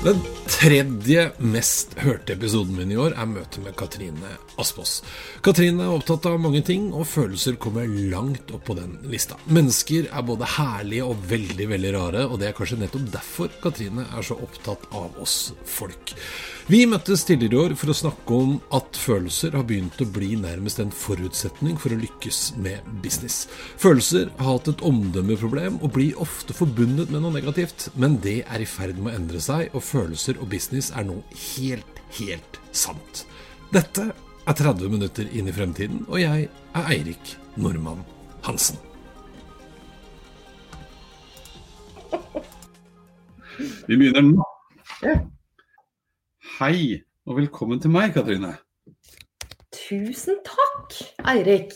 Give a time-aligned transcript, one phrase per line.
[0.00, 0.16] Den
[0.48, 4.94] tredje mest hørte episoden min i år er møtet med Katrine Aspaas.
[5.44, 9.36] Katrine er opptatt av mange ting, og følelser kommer langt opp på den lista.
[9.52, 14.06] Mennesker er både herlige og veldig, veldig rare, og det er kanskje nettopp derfor Katrine
[14.08, 15.36] er så opptatt av oss
[15.68, 16.14] folk.
[16.70, 20.36] Vi møttes tidligere i år for å snakke om at følelser har begynt å bli
[20.38, 23.48] nærmest en forutsetning for å lykkes med business.
[23.80, 28.62] Følelser har hatt et omdømmeproblem og blir ofte forbundet med noe negativt, men det er
[28.62, 31.16] i ferd med å endre seg, og følelser og business er nå
[31.56, 33.24] helt, helt sant.
[33.74, 38.06] Dette er 30 minutter inn i fremtiden, og jeg er Eirik Normann
[38.46, 38.78] Hansen.
[43.90, 44.50] Vi begynner nå.
[46.60, 48.50] Hei, og velkommen til meg, Katrine.
[49.72, 50.92] Tusen takk,
[51.30, 51.70] Eirik.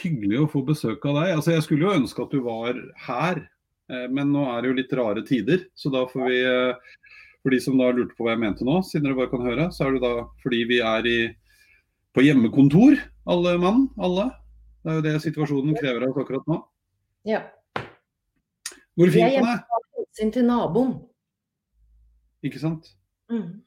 [0.00, 1.28] Hyggelig å få besøk av deg.
[1.36, 3.38] Altså, jeg skulle jo ønske at du var her,
[3.86, 5.62] eh, men nå er det jo litt rare tider.
[5.78, 6.96] Så da får vi eh,
[7.44, 9.68] For de som da lurte på hva jeg mente nå, siden dere bare kan høre,
[9.70, 11.16] så er det da fordi vi er i,
[12.18, 12.98] på hjemmekontor,
[13.30, 14.26] alle mann, alle.
[14.82, 16.58] Det er jo det situasjonen krever av oss akkurat nå.
[17.30, 17.44] Ja.
[17.78, 19.46] Hvor det fint er deg?
[19.46, 20.94] Jeg er hjemme til naboen.
[22.42, 22.90] Ikke sant?
[23.30, 23.62] Mm.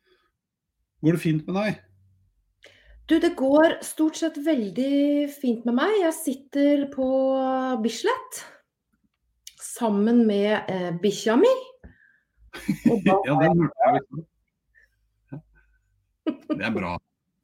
[1.02, 1.80] Går det fint med deg?
[3.10, 5.96] Du, det går stort sett veldig fint med meg.
[6.04, 7.08] Jeg sitter på
[7.84, 8.44] Bislett
[9.62, 11.52] sammen med eh, bikkja mi.
[13.08, 14.24] ja, den hørte jeg.
[16.52, 16.96] Det er bra.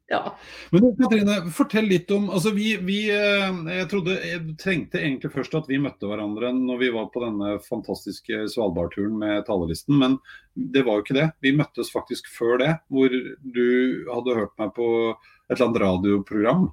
[0.08, 0.38] Ja.
[0.70, 5.56] Men Katrine, fortell litt om altså vi, vi, eh, Jeg trodde jeg trengte egentlig først
[5.58, 10.16] at vi møtte hverandre når vi var på denne fantastiske Svalbardturen med talerlisten, men
[10.56, 11.26] det var jo ikke det.
[11.44, 13.68] Vi møttes faktisk før det, hvor du
[14.08, 16.64] hadde hørt meg på et eller annet radioprogram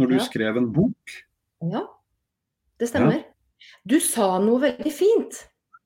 [0.00, 0.24] når du ja.
[0.24, 1.18] skrev en bok.
[1.68, 1.84] Ja,
[2.80, 3.20] det stemmer.
[3.20, 3.68] Ja.
[3.84, 5.42] Du sa noe veldig fint.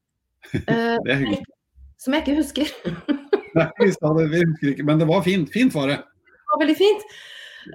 [0.52, 1.42] det er hyggelig.
[1.98, 2.72] Som jeg ikke husker.
[3.58, 5.50] Nei, vi sa det, vi husker ikke, men det var fint.
[5.52, 5.98] Fint var det
[6.52, 7.08] var veldig fint.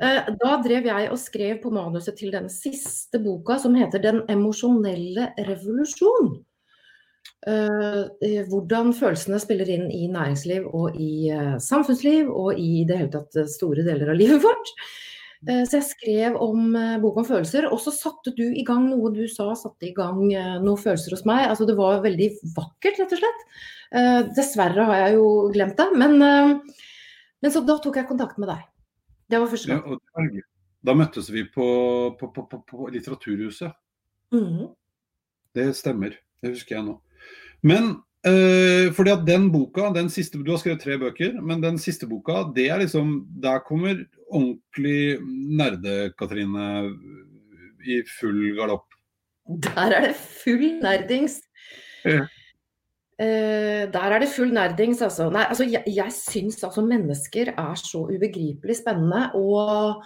[0.02, 4.22] Eh, da drev jeg og skrev på manuset til den siste boka, som heter 'Den
[4.28, 6.44] emosjonelle revolusjon'.
[7.48, 13.12] Eh, hvordan følelsene spiller inn i næringsliv og i eh, samfunnsliv, og i det hele
[13.12, 14.74] tatt store deler av livet vårt.
[15.48, 19.28] Så jeg skrev om boka om følelser, og så satte du i gang noe du
[19.28, 21.46] sa satte i gang noen følelser hos meg.
[21.48, 24.34] Altså Det var veldig vakkert, rett og slett.
[24.34, 25.88] Dessverre har jeg jo glemt det.
[25.94, 26.18] Men
[27.42, 28.64] men så da tok jeg kontakt med deg.
[29.28, 30.00] Det var første gang.
[30.38, 30.46] Ja,
[30.88, 31.68] da møttes vi på,
[32.20, 33.76] på, på, på Litteraturhuset.
[34.34, 34.70] Mm.
[35.58, 36.16] Det stemmer.
[36.42, 36.98] Det husker jeg nå.
[37.66, 37.90] Men
[38.28, 42.08] øh, fordi at den boka, den siste, Du har skrevet tre bøker, men den siste
[42.08, 45.20] boka, det er liksom Der kommer ordentlig
[45.58, 46.94] nerde-Katrine
[47.88, 48.86] i full galopp.
[49.48, 51.42] Der er det full nerdings.
[52.06, 52.28] Ja.
[53.18, 55.32] Uh, der er det full nerdings, altså.
[55.34, 59.24] Nei, altså jeg, jeg syns altså mennesker er så ubegripelig spennende.
[59.40, 60.04] Og,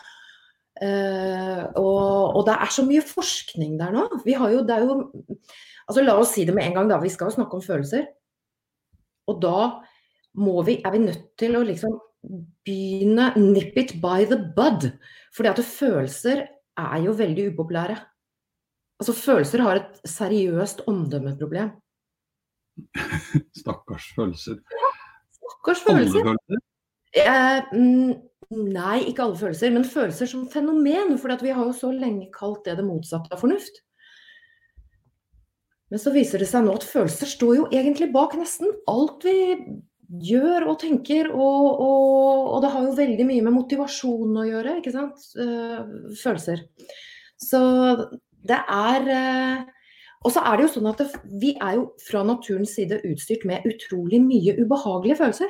[0.79, 4.05] uh, og, og, det er så mye forskning der nå.
[4.23, 4.95] Vi har jo, det er jo
[5.88, 7.01] altså La oss si det med en gang, da.
[7.03, 8.07] Vi skal jo snakke om følelser.
[9.28, 9.57] Og da
[10.39, 11.99] må vi, er vi nødt til å liksom
[12.66, 14.88] begynne nip it by the bud.
[15.35, 16.45] Fordi at følelser
[16.79, 17.99] er jo veldig upopulære.
[19.01, 21.72] Altså Følelser har et seriøst omdømmeproblem.
[23.61, 24.59] Stakkars følelser.
[24.71, 24.91] Ja,
[25.37, 26.19] Stakkars følelser.
[26.19, 26.67] Alle følelser?
[27.11, 28.11] Eh, mm,
[28.72, 31.17] nei, ikke alle følelser, men følelser som fenomen.
[31.19, 33.84] For vi har jo så lenge kalt det det motsatte av fornuft.
[35.91, 39.35] Men så viser det seg nå at følelser står jo egentlig bak nesten alt vi
[40.23, 41.31] gjør og tenker.
[41.35, 45.25] Og, og, og det har jo veldig mye med motivasjon å gjøre, ikke sant.
[45.35, 46.63] Uh, følelser.
[47.41, 47.59] Så
[48.47, 49.80] det er uh,
[50.22, 51.08] og så er det jo sånn at det,
[51.41, 55.50] vi er jo fra naturens side utstyrt med utrolig mye ubehagelige følelser.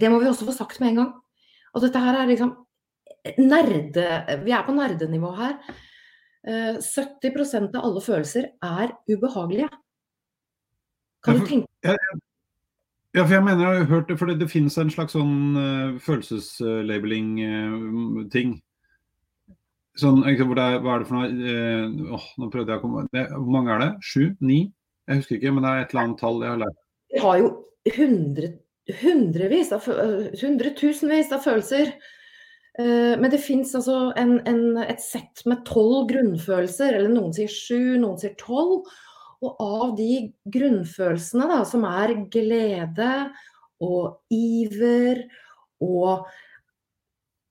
[0.00, 1.12] Det må vi også få sagt med en gang.
[1.72, 2.50] Og dette her er liksom
[3.38, 4.04] nerde...
[4.42, 5.54] Vi er på nerdenivå her.
[6.42, 9.70] 70 eh, av alle følelser er ubehagelige.
[11.22, 11.70] Kan du tenke
[13.14, 15.54] Ja, for jeg mener jeg har hørt det, for det, det finnes en slags sånn
[15.54, 18.50] uh, følelseslabeling-ting.
[18.56, 18.60] Uh,
[19.98, 23.04] sånn, hvor det Hva er det for noe eh, åh, Nå prøvde jeg å komme
[23.12, 23.90] det, Hvor mange er det?
[24.06, 24.32] Sju?
[24.40, 24.64] Ni?
[25.10, 26.82] Jeg husker ikke, men det er et eller annet tall jeg har lært.
[27.12, 27.48] Vi har jo
[27.96, 28.50] hundre,
[29.02, 29.88] hundrevis av
[30.38, 31.90] hundretusenvis av følelser.
[32.78, 37.98] Men det fins altså en, en, et sett med tolv grunnfølelser, eller noen sier sju,
[37.98, 38.86] noen sier tolv.
[39.42, 43.10] Og av de grunnfølelsene da, som er glede
[43.82, 45.24] og iver
[45.82, 46.30] og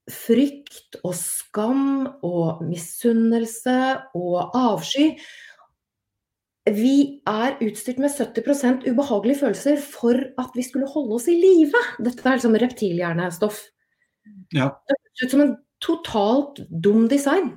[0.10, 3.76] frykt og skam og misunnelse
[4.18, 5.12] og avsky
[6.72, 6.96] Vi
[7.30, 11.80] er utstyrt med 70% ubehagelige følelser for at vi skulle holde oss i live.
[12.02, 13.64] Dette er liksom reptilhjernestoff.
[14.54, 14.70] Ja.
[14.86, 17.56] Det høres ut som en totalt dum design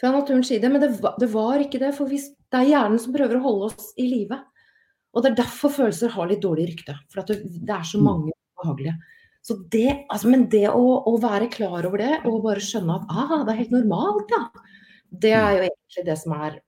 [0.00, 1.90] fra naturens side, men det var, det var ikke det.
[1.96, 4.38] For vi, det er hjernen som prøver å holde oss i live.
[5.10, 6.94] Og det er derfor følelser har litt dårlig rykte.
[7.10, 8.06] For det, det, er så mm.
[8.06, 8.94] mange behagelige.
[9.40, 13.12] Så det, altså, men det å, å, være klar over det, og bare skjønne at
[13.12, 14.42] ah, det er helt normalt, ja.
[15.10, 16.58] Det er jo egentlig det som er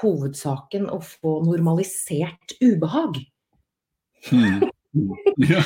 [0.00, 0.84] hovedsaken.
[0.92, 3.22] Å få normalisert ubehag.
[4.28, 4.60] Hmm.
[5.38, 5.60] Ja.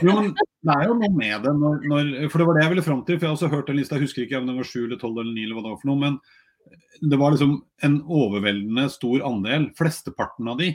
[0.00, 1.50] Jo, men det er jo noe med det.
[1.60, 3.18] Når, når, for det var det jeg ville fram til.
[3.18, 4.96] For jeg har også hørt en liste, jeg husker ikke om det var 7 eller
[4.96, 6.00] 12 eller 9 eller hva det var for noe.
[6.00, 7.52] Men det var liksom
[7.86, 9.68] en overveldende stor andel.
[9.78, 10.72] Flesteparten av de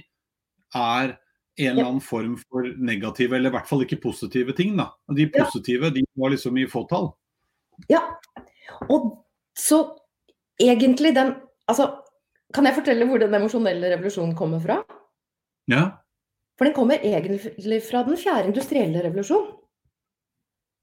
[0.84, 1.16] er
[1.56, 4.78] en eller annen form for negative, eller i hvert fall ikke positive ting.
[4.78, 4.90] da.
[5.16, 7.12] De positive de var liksom i fåtall.
[7.92, 8.02] Ja.
[8.90, 9.26] Og
[9.58, 9.86] så
[10.62, 11.86] egentlig den Altså,
[12.52, 14.82] kan jeg fortelle hvor den emosjonelle revolusjonen kommer fra?
[15.72, 15.84] Ja.
[16.60, 19.46] For den kommer egentlig fra den fjerde industrielle revolusjon.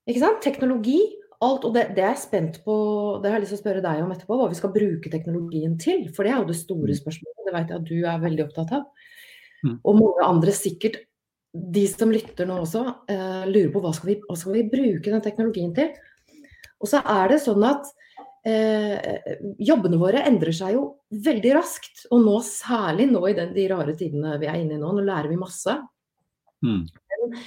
[0.09, 0.41] Ikke sant?
[0.41, 0.97] Teknologi,
[1.45, 1.67] alt.
[1.69, 2.75] Og det, det, er jeg spent på,
[3.21, 5.77] det har jeg lyst til å spørre deg om etterpå, hva vi skal bruke teknologien
[5.85, 6.07] til.
[6.17, 7.01] For det er jo det store mm.
[7.03, 7.45] spørsmålet.
[7.45, 9.11] Det vet jeg at du er veldig opptatt av.
[9.65, 9.79] Mm.
[9.85, 11.03] Og mange andre sikkert,
[11.51, 15.11] de som lytter nå også, eh, lurer på hva skal, vi, hva skal vi bruke
[15.11, 15.91] den teknologien til.
[16.81, 17.89] Og så er det sånn at
[18.49, 19.19] eh,
[19.61, 20.85] jobbene våre endrer seg jo
[21.27, 22.07] veldig raskt.
[22.15, 24.95] Og nå særlig nå i den, de rare tidene vi er inne i nå.
[24.97, 25.77] Nå lærer vi masse.
[26.65, 26.85] Mm.
[27.13, 27.39] Men,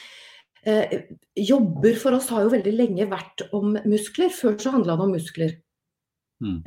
[0.69, 0.97] eh,
[1.39, 4.33] jobber for oss har jo veldig lenge vært om muskler.
[4.35, 5.55] Før så handla det om muskler.
[6.43, 6.59] Mm.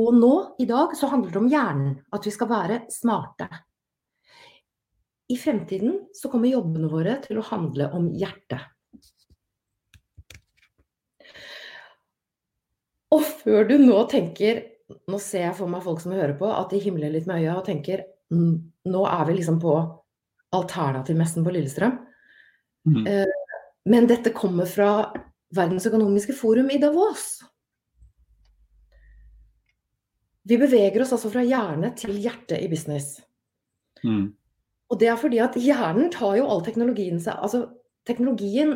[0.00, 1.98] Og nå, i dag, så handler det om hjernen.
[2.14, 3.50] At vi skal være smarte.
[5.30, 8.66] I fremtiden så kommer jobbene våre til å handle om hjertet.
[13.14, 14.66] Og før du nå tenker
[15.10, 17.52] Nå ser jeg for meg folk som hører på, at de himler litt med øya
[17.60, 18.00] og tenker
[18.34, 19.74] nå er vi liksom på
[20.58, 21.92] alternativmessen på Lillestrøm.
[22.90, 23.06] Mm.
[23.06, 23.60] Eh,
[23.90, 25.12] men dette kommer fra
[25.54, 27.28] Verdens økonomiske forum i Davos.
[30.42, 33.20] Vi beveger oss altså fra hjerne til hjerte i business.
[34.02, 34.32] Mm.
[34.90, 37.68] Og det er fordi at hjernen tar jo all teknologien seg Altså,
[38.08, 38.74] teknologien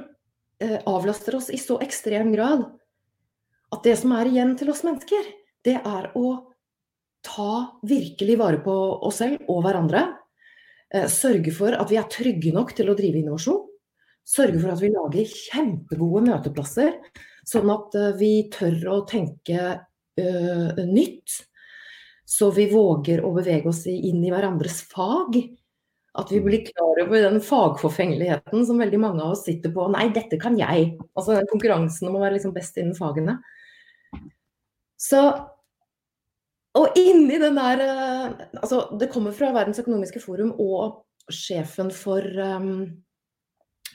[0.62, 2.68] eh, avlaster oss i så ekstrem grad
[3.74, 5.30] at det som er igjen til oss mennesker,
[5.66, 6.28] det er å
[7.24, 8.74] ta virkelig vare på
[9.08, 10.04] oss selv og hverandre.
[10.94, 13.64] Eh, sørge for at vi er trygge nok til å drive innovasjon.
[14.24, 16.94] Sørge for at vi lager kjempegode møteplasser,
[17.44, 21.40] sånn at eh, vi tør å tenke uh, nytt.
[22.24, 25.36] Så vi våger å bevege oss inn i hverandres fag.
[26.14, 29.88] At vi blir klar over den fagforfengeligheten som veldig mange av oss sitter på.
[29.90, 30.92] Nei, dette kan jeg.
[31.18, 33.40] Altså den konkurransen om å være liksom best innen fagene.
[35.00, 35.24] Så
[36.74, 42.22] Og inni den der eh, Altså, det kommer fra Verdens økonomiske forum og sjefen for
[42.22, 43.04] um,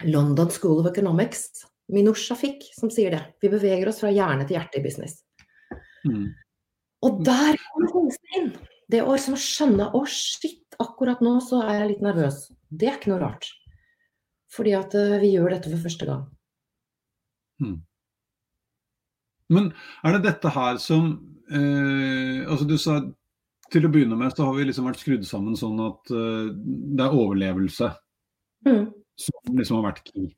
[0.04, 3.22] London School of Economics, Minor Shafik, som sier det.
[3.42, 5.20] Vi beveger oss fra hjerne til hjerte i business.
[6.08, 6.32] Mm.
[7.06, 8.50] Og der kommer følelsen inn.
[8.90, 12.48] Det å skjønne Å, shit, akkurat nå så er jeg litt nervøs.
[12.70, 13.50] Det er ikke noe rart.
[14.54, 16.26] Fordi at uh, vi gjør dette for første gang.
[17.60, 17.80] Hmm.
[19.50, 19.72] Men
[20.06, 21.10] er det dette her som
[21.50, 23.00] eh, Altså du sa
[23.70, 26.50] til å begynne med så har vi liksom vært skrudd sammen sånn at eh,
[26.98, 27.90] det er overlevelse
[28.66, 28.86] mm.
[29.22, 30.32] som liksom har vært key.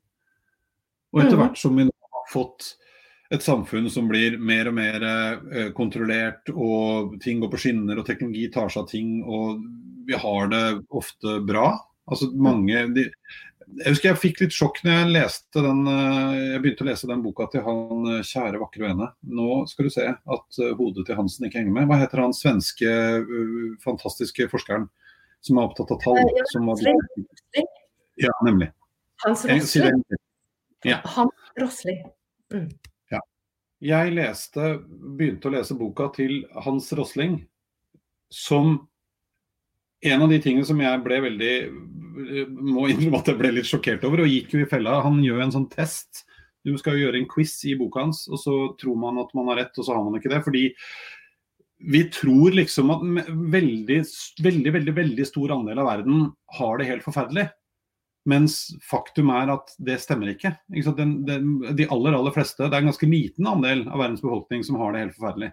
[1.12, 1.40] Og etter mm.
[1.40, 2.74] hvert som vi nå har fått
[3.32, 8.04] et samfunn som blir mer og mer eh, kontrollert, og ting går på skinner, og
[8.04, 9.62] teknologi tar seg av ting, og
[10.12, 11.72] vi har det ofte bra.
[12.10, 13.06] Altså mange, de,
[13.80, 17.08] jeg husker jeg fikk litt sjokk når jeg leste den eh, Jeg begynte å lese
[17.08, 19.08] den boka til han eh, kjære, vakre vene.
[19.38, 21.88] Nå skal du se at eh, hodet til Hansen ikke henger med.
[21.90, 22.92] Hva heter han svenske,
[23.84, 24.88] fantastiske forskeren
[25.42, 26.20] som er opptatt av tall?
[26.52, 26.84] Som var...
[28.20, 28.68] Ja, nemlig.
[29.24, 30.02] Hans Rosling.
[30.84, 31.00] Ja.
[31.14, 32.02] Hans Rosling.
[32.52, 32.68] Mm.
[33.14, 33.22] Ja.
[33.82, 34.74] Jeg leste,
[35.16, 37.40] begynte å lese boka til Hans Rosling,
[38.32, 38.82] som
[40.02, 41.54] en av de tingene som jeg ble veldig
[42.12, 44.98] må innrømme at jeg ble litt sjokkert over, og gikk jo i fella.
[45.04, 46.24] Han gjør en sånn test.
[46.62, 49.48] Du skal jo gjøre en quiz i boka hans, og så tror man at man
[49.50, 50.42] har rett, og så har man ikke det.
[50.44, 50.66] Fordi
[51.92, 53.02] vi tror liksom at
[53.56, 53.98] veldig,
[54.44, 56.28] veldig, veldig, veldig stor andel av verden
[56.58, 57.48] har det helt forferdelig.
[58.30, 60.52] Mens faktum er at det stemmer ikke.
[60.70, 64.22] ikke den, den, de aller aller fleste, det er en ganske liten andel av verdens
[64.22, 65.50] befolkning som har det helt forferdelig.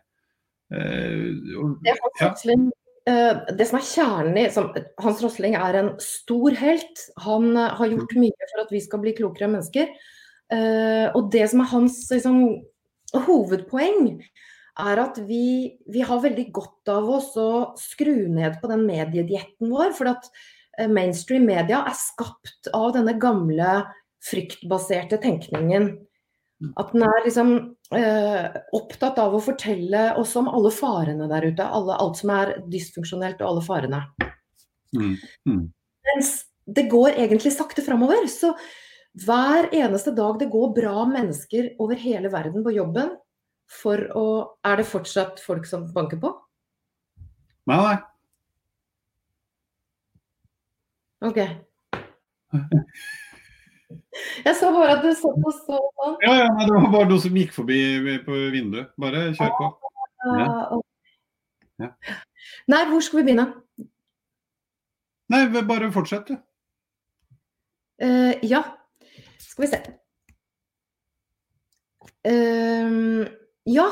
[0.69, 2.59] Uh, og, det, er faktisk ja.
[2.59, 2.67] Uh,
[3.05, 4.67] det som er kjernen i som,
[5.01, 7.05] Hans Rosling er en stor helt.
[7.23, 9.91] Han uh, har gjort mye for at vi skal bli klokere mennesker.
[11.13, 12.37] og det som er hans liksom,
[13.13, 14.15] hovedpoeng,
[14.81, 19.69] er at vi, vi, har veldig godt av oss å skru ned på den mediedietten
[19.69, 19.93] vår.
[19.97, 20.31] For at
[20.79, 23.81] Eh, mainstream media er skapt av denne gamle
[24.29, 25.91] fryktbaserte tenkningen.
[26.59, 27.51] At den er liksom
[27.95, 31.63] eh, opptatt av å fortelle oss om alle farene der ute.
[31.63, 34.01] Alle, alt som er dysfunksjonelt og alle farene.
[34.97, 35.15] Mm.
[35.47, 35.63] Mm.
[36.09, 36.33] Mens
[36.67, 38.27] det går egentlig sakte framover.
[38.27, 38.51] Så
[39.23, 43.15] hver eneste dag det går bra mennesker over hele verden på jobben
[43.69, 44.27] for å
[44.65, 46.33] Er det fortsatt folk som banker på?
[47.69, 47.97] Nei, nei.
[51.29, 51.39] OK.
[54.45, 56.17] Jeg så bare at du satt og så sånn.
[56.25, 57.79] Ja, ja, det var bare noe som gikk forbi
[58.25, 58.91] på vinduet.
[58.99, 59.69] Bare kjør på.
[60.25, 60.49] Ja.
[61.79, 61.89] Ja.
[62.69, 63.47] Nei, hvor skal vi begynne?
[65.29, 66.37] Nei, bare fortsett, du.
[67.99, 68.63] Uh, ja,
[69.43, 69.79] skal vi se.
[72.27, 73.27] Uh,
[73.69, 73.89] ja.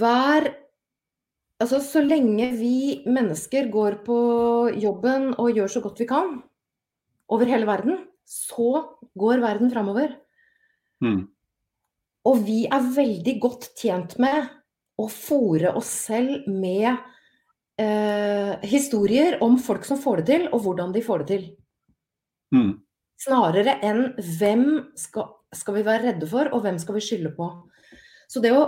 [0.00, 0.52] Hver
[1.60, 4.20] Altså, så lenge vi mennesker går på
[4.80, 6.38] jobben og gjør så godt vi kan
[7.30, 10.14] over hele verden, så går verden framover.
[11.02, 11.24] Mm.
[12.28, 14.50] Og vi er veldig godt tjent med
[15.00, 16.90] å fòre oss selv med
[17.80, 21.46] eh, historier om folk som får det til, og hvordan de får det til.
[22.54, 22.72] Mm.
[23.20, 24.66] Snarere enn hvem
[24.98, 27.48] skal, skal vi være redde for, og hvem skal vi skylde på.
[28.30, 28.64] Så det å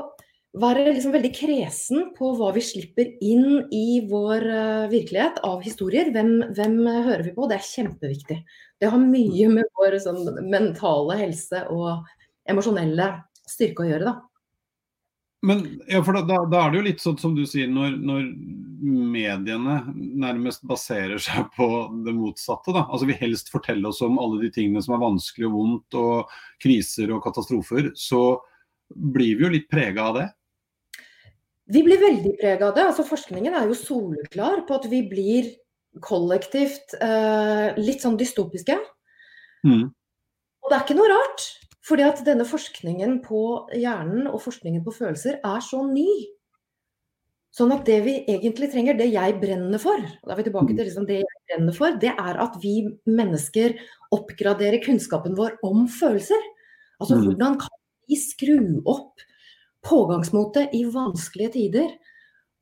[0.61, 6.11] være liksom veldig kresen på hva vi slipper inn i vår uh, virkelighet av historier.
[6.13, 7.47] Hvem, hvem uh, hører vi på?
[7.49, 8.39] Det er kjempeviktig.
[8.81, 12.05] Det har mye med vår sånn, mentale helse og
[12.49, 13.09] emosjonelle
[13.49, 14.19] styrke å gjøre, da.
[15.43, 18.29] Men ja, for da, da, er det jo litt sånn som du sier, når, når,
[18.83, 21.67] mediene nærmest baserer seg på
[22.07, 22.75] det motsatte.
[22.75, 22.85] da.
[22.91, 26.33] Altså Vi helst fortelle oss om alle de tingene som er vanskelig og vondt, og
[26.63, 27.93] kriser og katastrofer.
[27.99, 28.23] Så
[28.91, 30.29] blir vi jo litt prega av det.
[31.71, 32.87] Vi blir veldig prega av det.
[32.91, 35.51] altså Forskningen er jo soleklar på at vi blir
[36.03, 38.77] kollektivt eh, litt sånn dystopiske.
[39.67, 39.91] Mm.
[40.63, 41.49] Og det er ikke noe rart.
[41.83, 43.43] Fordi at denne forskningen på
[43.75, 46.07] hjernen og forskningen på følelser er så ny.
[47.53, 50.87] Sånn at det vi egentlig trenger, det jeg brenner for, da er vi tilbake til
[50.87, 53.75] liksom det jeg brenner for, det er at vi mennesker
[54.15, 56.47] oppgraderer kunnskapen vår om følelser.
[57.03, 57.27] Altså mm.
[57.27, 58.57] hvordan kan vi skru
[58.89, 59.27] opp
[59.87, 61.95] pågangsmotet i vanskelige tider.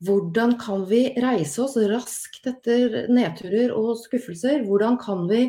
[0.01, 4.65] Hvordan kan vi reise oss raskt etter nedturer og skuffelser?
[4.65, 5.43] Hvordan kan vi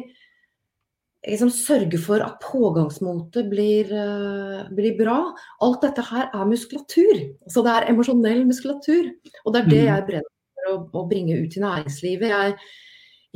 [1.27, 5.21] liksom sørge for at pågangsmotet blir, uh, blir, bra?
[5.63, 7.23] Alt dette her er muskulatur.
[7.47, 9.13] Så det er emosjonell muskulatur.
[9.45, 9.87] Og det er det mm.
[9.87, 12.35] jeg brenner for å, å bringe ut i næringslivet.
[12.35, 12.57] Jeg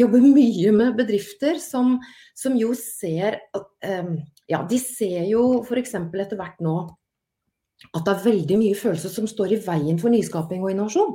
[0.04, 1.96] jobber mye med bedrifter som,
[2.36, 3.72] som jo ser at
[4.04, 4.18] um,
[4.51, 5.96] Ja, de ser jo f.eks.
[5.96, 6.75] etter hvert nå
[7.91, 11.13] at det er veldig mye følelser som står i veien for nyskaping og innovasjon.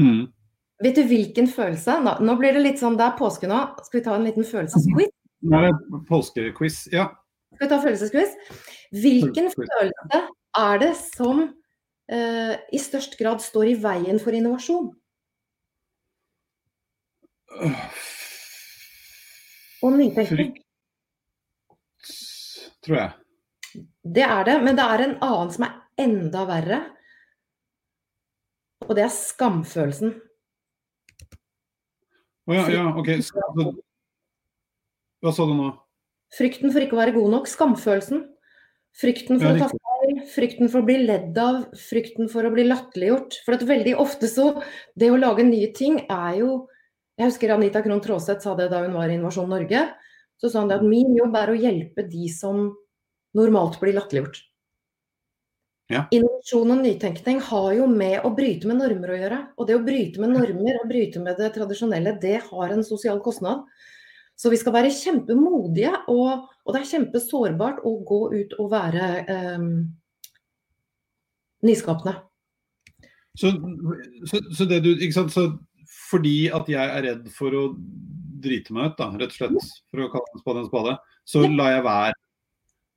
[0.00, 0.24] Mm.
[0.84, 1.98] Vet du hvilken følelse?
[2.04, 3.62] Nå, nå, blir det litt sånn, det er påske nå.
[3.86, 5.12] Skal vi ta en liten følelsesquiz?
[5.46, 7.08] Nå er det påskequiz, ja.
[7.54, 8.34] Skal vi ta følelsesquiz?
[8.96, 10.20] Hvilken følelse
[10.60, 14.90] er det som uh, i størst grad står i veien for innovasjon?
[19.82, 20.26] Og nytenkning.
[20.28, 20.62] Frykt,
[22.84, 23.25] tror jeg.
[24.06, 25.74] Det er det, men det er en annen som er
[26.06, 26.80] enda verre.
[28.86, 30.14] Og det er skamfølelsen.
[32.46, 33.10] Å oh, ja, ja, OK.
[35.24, 35.72] Hva sa du nå?
[36.36, 37.50] Frykten for ikke å være god nok.
[37.50, 38.22] Skamfølelsen.
[38.96, 42.52] Frykten for ja, å ta feil, frykten for å bli ledd av, frykten for å
[42.54, 43.40] bli latterliggjort.
[43.44, 44.54] For at veldig ofte så
[44.96, 46.50] Det å lage nye ting er jo
[47.16, 49.82] Jeg husker Anita Krohn Traaseth sa det da hun var i Innovasjon Norge.
[50.36, 52.70] Så sa hun at min jobb er å hjelpe de som
[53.36, 54.42] normalt blir latterliggjort.
[55.92, 56.02] Ja.
[56.10, 59.42] Innovasjon og nytenkning har jo med å bryte med normer å gjøre.
[59.54, 63.22] Og det å bryte med normer og bryte med det tradisjonelle, det har en sosial
[63.22, 63.62] kostnad.
[64.36, 69.06] Så vi skal være kjempemodige, og, og det er kjempesårbart å gå ut og være
[69.32, 69.68] eh,
[71.64, 72.18] nyskapende.
[73.36, 73.52] Så,
[74.28, 75.32] så, så, det du Ikke sant.
[75.32, 75.48] Så
[76.10, 77.64] fordi at jeg er redd for å
[78.42, 80.94] drite meg ut, da, rett og slett, for å kalle en spade en spade,
[81.26, 82.18] så lar jeg være.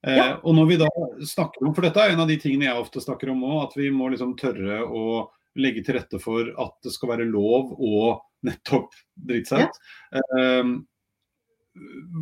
[0.07, 0.87] Eh, og når vi da
[1.27, 3.75] snakker om, for dette er en av de tingene jeg ofte snakker om òg, at
[3.79, 5.25] vi må liksom tørre å
[5.59, 8.13] legge til rette for at det skal være lov å
[8.47, 8.95] nettopp
[9.27, 9.81] drite seg ut.
[10.13, 10.23] Ja.
[10.39, 10.71] Eh,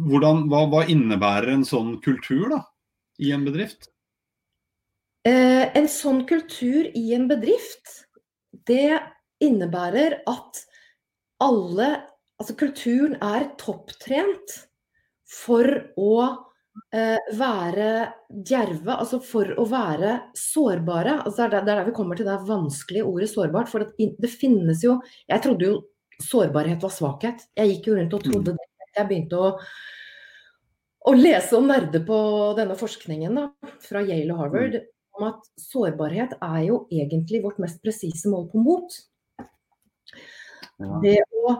[0.07, 2.63] hvordan, hva, hva, innebærer en sånn kultur da,
[3.21, 3.91] i en bedrift?
[5.27, 8.03] Eh, en sånn kultur i en bedrift,
[8.67, 8.99] det
[9.43, 10.63] innebærer at
[11.43, 11.95] alle
[12.37, 14.51] Altså kulturen er topptrent
[15.25, 15.65] for
[15.97, 16.11] å
[17.37, 17.89] være
[18.31, 21.17] djerve, altså for å være sårbare.
[21.25, 23.71] Altså det, er der, vi kommer til det vanskelige ordet sårbart.
[23.71, 25.77] For det, det, finnes jo Jeg trodde jo
[26.23, 27.47] sårbarhet var svakhet.
[27.57, 28.59] Jeg gikk jo rundt og trodde mm.
[28.61, 29.49] det jeg begynte å,
[31.07, 32.19] å lese og nerde på
[32.57, 33.47] denne forskningen da,
[33.83, 34.87] fra Yale og Harvard, mm.
[35.17, 38.97] om at sårbarhet er jo egentlig vårt mest presise mål på mot.
[41.03, 41.57] Det, å,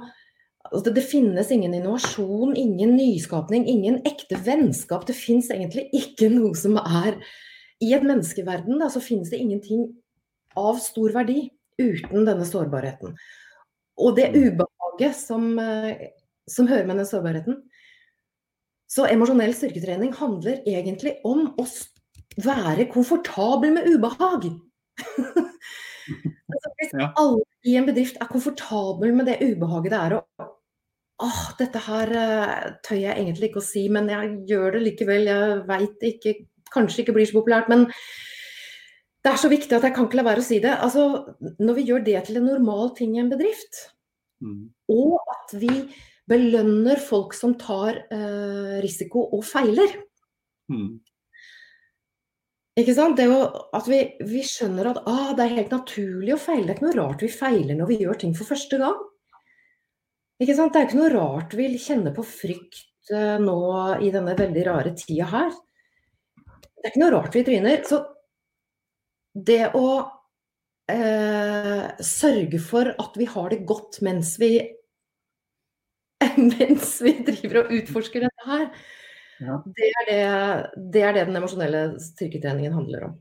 [0.72, 5.08] altså det finnes ingen innovasjon, ingen nyskapning, ingen ekte vennskap.
[5.08, 7.18] Det fins egentlig ikke noe som er
[7.84, 9.84] I et menneskeverden da, så finnes det ingenting
[10.58, 13.14] av stor verdi uten denne sårbarheten.
[14.02, 14.38] Og det mm.
[14.48, 16.08] ubehaget som eh,
[16.48, 17.62] som hører med den sårbarheten.
[18.88, 21.66] Så emosjonell styrketrening handler egentlig om å
[22.44, 24.48] være komfortabel med ubehag.
[26.54, 30.48] altså, hvis alle i en bedrift er komfortabel med det ubehaget det er å
[31.24, 32.56] Åh, dette her uh,
[32.86, 35.30] tør jeg egentlig ikke å si, men jeg gjør det likevel.
[35.32, 37.86] Jeg veit ikke Kanskje ikke blir så populært, men
[39.24, 40.74] det er så viktig at jeg kan ikke la være å si det.
[40.84, 41.06] Altså,
[41.64, 43.80] når vi gjør det til en normal ting i en bedrift,
[44.44, 44.66] mm.
[44.92, 45.72] og at vi
[46.28, 49.96] belønner folk som tar eh, risiko og feiler.
[50.72, 50.98] Mm.
[52.78, 53.18] Ikke sant?
[53.18, 53.40] Det jo,
[53.74, 56.68] at vi, vi, skjønner at ah, det er helt naturlig å feile.
[56.68, 59.00] Det er ikke noe rart vi feiler når vi gjør ting for første gang.
[60.41, 60.74] Ikke sant?
[60.74, 63.58] Det er ikke noe rart vi kjenner på frykt eh, nå
[64.06, 65.56] i denne veldig rare tida her.
[66.77, 67.81] Det er ikke noe rart vi tryner.
[67.90, 68.03] Så
[69.48, 69.88] det å
[70.94, 74.51] eh, sørge for at vi har det godt mens vi
[76.57, 78.70] mens vi driver og utforsker dette her.
[79.38, 79.59] Ja.
[79.66, 80.22] Det, er det,
[80.94, 83.18] det, er det, den emosjonelle styrketreningen handler om.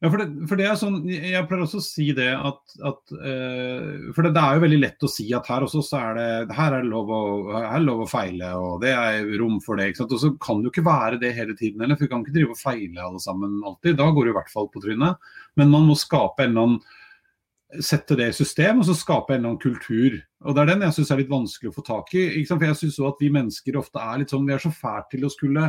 [0.00, 3.12] Ja, for det, for det, er sånn, Jeg pleier også å si det at, at
[3.12, 6.16] uh, For det, det, er jo veldig lett å si at her også så er
[6.16, 7.18] det her er det lov å,
[7.60, 9.90] er lov å feile, og det er rom for det.
[9.90, 10.14] ikke sant?
[10.16, 12.38] Og så kan det jo ikke være det hele tiden heller, for vi kan ikke
[12.38, 13.98] drive og feile alle sammen alltid.
[14.00, 15.30] Da går det i hvert fall på trynet.
[15.60, 19.42] Men man må skape en eller annen sette det i system og så skape en
[19.42, 20.16] eller annen kultur.
[20.42, 22.24] Og Det er den jeg syns er litt vanskelig å få tak i.
[22.48, 25.28] For jeg også at Vi mennesker ofte er litt sånn, vi er så fælt til
[25.28, 25.68] å skulle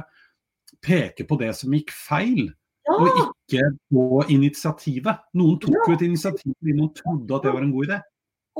[0.81, 2.47] peke på det som gikk feil.
[2.87, 2.95] Ja.
[2.97, 5.25] Og ikke på initiativet.
[5.37, 7.99] Noen tok jo et initiativ fordi noen trodde at det var en god idé.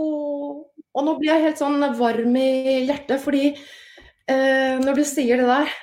[0.02, 2.52] Og, og nå blir jeg helt sånn varm i
[2.86, 5.74] hjertet, fordi eh, når du sier det der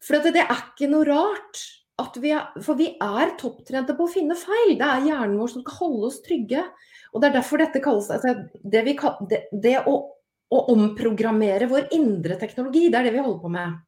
[0.00, 1.66] For det, det er ikke noe rart
[2.20, 4.76] vi er, for vi er topptrente på å finne feil.
[4.78, 6.62] Det er hjernen vår som skal holde oss trygge.
[7.12, 8.94] Og Det er derfor dette kalles altså, det, vi,
[9.28, 9.96] det, det å,
[10.48, 13.78] å, omprogrammere vår indre teknologi, det er det vi holder på med.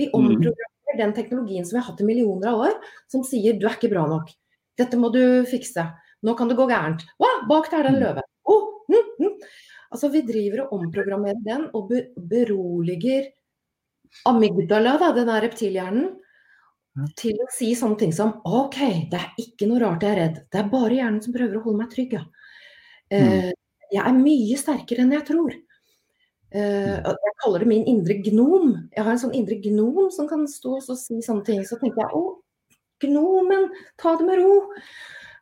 [0.00, 0.16] Vi mm.
[0.18, 2.78] omprogrammerer den teknologien som vi har hatt i millioner av år,
[3.10, 4.32] som sier du er ikke bra nok.
[4.78, 5.84] Dette må du fikse.
[6.22, 7.04] Nå kan det gå gærent.
[7.22, 8.02] Wow, bak der er det en mm.
[8.04, 8.24] løve.
[8.48, 9.36] Oh, mm, mm.
[9.92, 13.28] Altså, vi driver og omprogrammerer den og beroliger
[14.28, 16.12] amygdala, da, den der reptilhjernen,
[17.16, 18.78] til å si sånne ting som OK,
[19.12, 20.40] det er ikke noe rart jeg er redd.
[20.52, 22.18] Det er bare hjernen som prøver å holde meg trygg.
[22.18, 22.24] Ja.
[23.12, 23.50] Uh,
[23.92, 25.56] jeg er mye sterkere enn jeg tror.
[26.52, 28.74] Uh, jeg kaller det min indre gnom.
[28.92, 31.62] Jeg har en sånn indre gnom som kan stå og si sånne ting.
[31.68, 32.24] Så tenker jeg å,
[33.02, 34.58] gnomen, ta det med ro.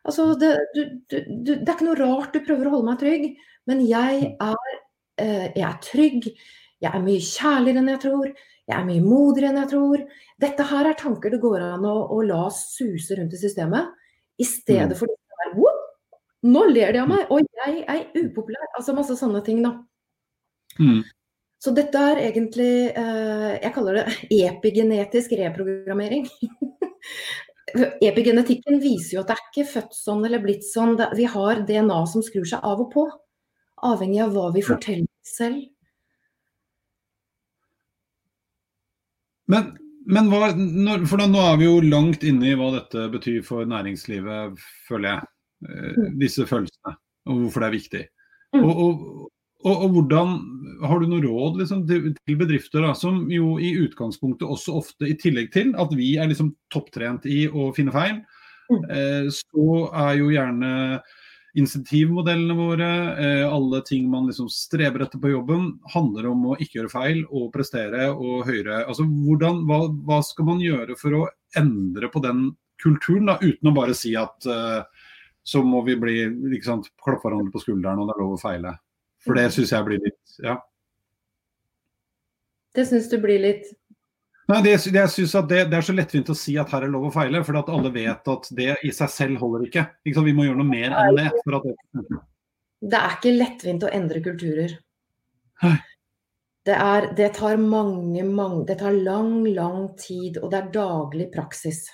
[0.07, 3.01] Altså, det, du, du, du, det er ikke noe rart du prøver å holde meg
[3.03, 3.27] trygg,
[3.69, 4.71] men jeg er,
[5.21, 6.31] uh, jeg er trygg.
[6.81, 8.31] Jeg er mye kjærligere enn jeg tror.
[8.71, 10.05] Jeg er mye modigere enn jeg tror.
[10.41, 13.91] Dette her er tanker det går an å, å la suse rundt i systemet.
[14.41, 14.97] I stedet mm.
[14.97, 15.79] for det der
[16.41, 18.69] Nå ler de av meg, og jeg er upopulær.
[18.73, 19.75] Altså masse sånne ting, da.
[20.79, 21.01] Mm.
[21.61, 24.05] Så dette er egentlig eh, Jeg kaller det
[24.49, 26.27] epigenetisk reprogrammering.
[28.03, 30.97] Epigenetikken viser jo at det er ikke født sånn eller blitt sånn.
[31.15, 33.05] Vi har DNA som skrur seg av og på.
[33.87, 35.61] Avhengig av hva vi forteller selv.
[39.51, 39.71] Men,
[40.07, 43.41] men hva, når, for da, nå er vi jo langt inne i hva dette betyr
[43.47, 45.31] for næringslivet, føler jeg.
[45.69, 46.17] Eh, mm.
[46.21, 46.95] disse følelsene,
[47.29, 48.03] og hvorfor det er viktig.
[48.55, 48.63] Mm.
[48.63, 49.30] Og, og,
[49.63, 50.35] og, og, hvordan
[50.87, 55.17] Har du noe råd liksom, til, bedrifter da, som jo i utgangspunktet også ofte, i
[55.19, 58.21] tillegg til at vi er liksom topptrent i å finne feil,
[58.71, 58.85] mm.
[58.89, 59.67] eh, så
[60.07, 60.71] er jo gjerne
[61.61, 66.79] insentivmodellene våre, eh, alle ting man liksom streber etter på jobben, handler om å ikke
[66.79, 68.85] gjøre feil og prestere og høyere.
[68.85, 71.25] Altså, hvordan, hva, hva, skal man gjøre for å
[71.59, 72.47] endre på den
[72.81, 75.07] kulturen, da, uten å bare si at eh,
[75.43, 76.15] så må vi bli
[76.55, 78.77] ikke sant, klappe hverandre på skulderen og det er lov å feile.
[79.25, 80.57] For det syns jeg blir litt ja.
[82.75, 83.69] Det syns du blir litt
[84.51, 86.91] Nei, det, jeg synes at det, det, er så lettvint å si at her er
[86.91, 89.83] lov å feile, for at alle vet at det i seg selv holder ikke.
[90.03, 91.29] ikke vi må gjøre noe mer enn det.
[91.53, 92.19] det.
[92.91, 94.73] det er ikke lettvint å endre kulturer.
[95.61, 101.29] Det, er, det, tar mange, mange Det tar lang, lang tid, og det er daglig
[101.31, 101.85] praksis.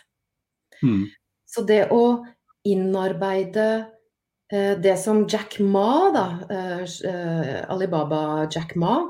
[0.82, 1.06] Mm.
[1.46, 2.24] Så det å
[2.68, 3.68] innarbeide
[4.82, 9.02] det som Jack Ma, da, eh, eh Alibaba Jack Ma,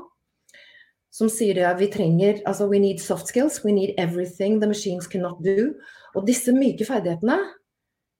[1.10, 5.06] som sier det vi trenger altså We need soft skills, we need everything the machines
[5.06, 5.74] cannot do.
[6.16, 7.38] Og disse myke ferdighetene,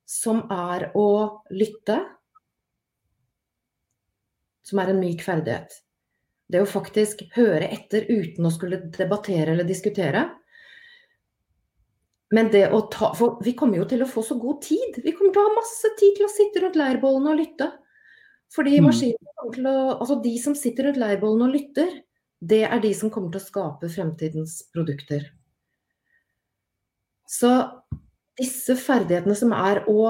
[0.08, 1.08] som er å
[1.50, 1.98] lytte,
[4.64, 5.80] som er en myk ferdighet.
[6.48, 10.24] Det å faktisk høre etter uten å skulle debattere eller diskutere.
[12.36, 14.98] Men det å ta For vi kommer jo til å få så god tid.
[15.04, 17.70] Vi kommer til å ha masse tid til å sitte rundt leirbålene og lytte.
[18.52, 18.84] Fordi mm.
[18.88, 21.96] maskinene kommer til å Altså de som sitter rundt leirbålene og lytter,
[22.38, 25.24] det er de som kommer til å skape fremtidens produkter.
[27.28, 27.50] Så
[28.38, 30.02] disse ferdighetene som er å,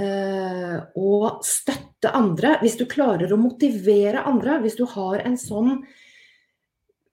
[0.00, 1.10] eh, å,
[1.44, 5.84] støtte andre Hvis du klarer å motivere andre, hvis du har en sånn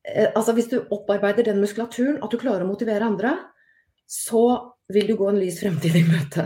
[0.07, 3.35] eh, Altså hvis du opparbeider den muskulaturen at du klarer å motivere andre,
[4.11, 4.45] så
[4.91, 6.43] vil du gå en lys fremtid i møte.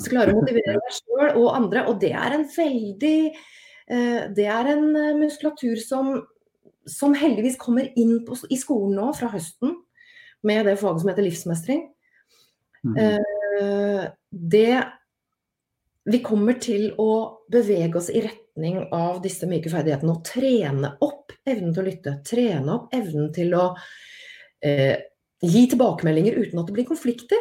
[0.00, 4.46] Så du å motivere deg sjøl og andre, og det er en veldig eh, Det
[4.48, 6.14] er en eh, muskulatur som
[6.88, 9.76] som heldigvis kommer inn på, i skolen nå fra høsten
[10.46, 11.84] med det faget som heter livsmestring.
[12.82, 12.96] Mm.
[12.98, 14.82] Eh, det
[16.02, 21.30] Vi kommer til å bevege oss i retning av disse myke ferdighetene og trene opp
[21.46, 22.14] evnen til å lytte.
[22.26, 23.68] Trene opp evnen til å
[24.66, 24.98] eh,
[25.42, 27.40] gi tilbakemeldinger uten at det blir konflikter.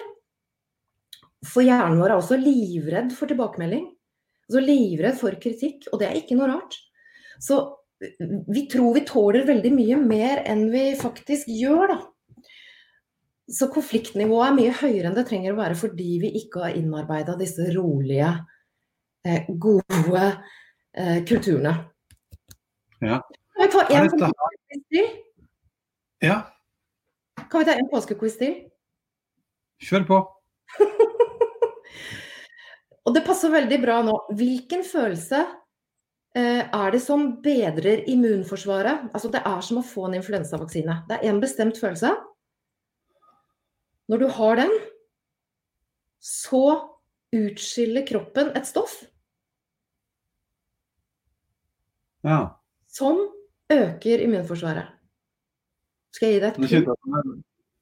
[1.48, 3.88] For hjernen vår er også livredd for tilbakemelding.
[4.50, 6.78] Altså livredd for kritikk, og det er ikke noe rart.
[7.42, 7.62] Så
[8.48, 12.00] vi tror vi tåler veldig mye mer enn vi faktisk gjør, da.
[13.52, 17.36] Så konfliktnivået er mye høyere enn det trenger å være fordi vi ikke har innarbeida
[17.40, 18.32] disse rolige,
[19.28, 20.24] eh, gode
[20.96, 21.76] eh, kulturene.
[23.02, 23.20] Ja.
[23.58, 25.12] Kan tar påskequiz til?
[26.24, 26.38] Ja.
[27.52, 28.54] Kan vi ta en påskequiz til?
[29.84, 30.20] Kjør på.
[33.06, 34.16] Og det passer veldig bra nå.
[34.40, 35.44] Hvilken følelse
[36.32, 39.10] Eh, er det som bedrer immunforsvaret.
[39.12, 41.02] Altså det er som å få en influensavaksine.
[41.10, 42.14] Det er en bestemt følelse.
[44.08, 44.72] Når du har den,
[46.24, 46.64] så
[47.36, 48.98] utskiller kroppen et stoff
[52.28, 52.60] ja.
[52.92, 53.22] som
[53.72, 54.92] øker immunforsvaret.
[56.12, 57.41] Skal jeg gi deg et hint?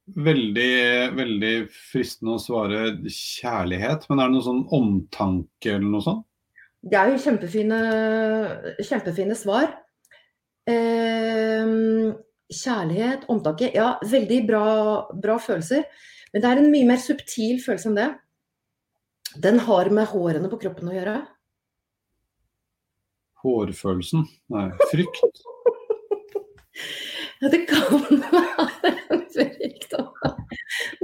[0.09, 0.71] Veldig,
[1.13, 6.25] veldig fristende å svare kjærlighet, men er det noe sånn omtanke eller noe sånt?
[6.81, 7.77] Det er jo kjempefine,
[8.87, 9.67] kjempefine svar.
[10.69, 11.73] Eh,
[12.49, 13.69] kjærlighet, omtanke.
[13.75, 14.63] Ja, veldig bra,
[15.13, 15.85] bra, følelser.
[16.33, 18.09] Men det er en mye mer subtil følelse enn det.
[19.43, 21.19] Den har med hårene på kroppen å gjøre.
[23.43, 24.25] Hårfølelsen?
[24.51, 25.43] Nei, frykt.
[27.41, 28.59] Ja, det kan være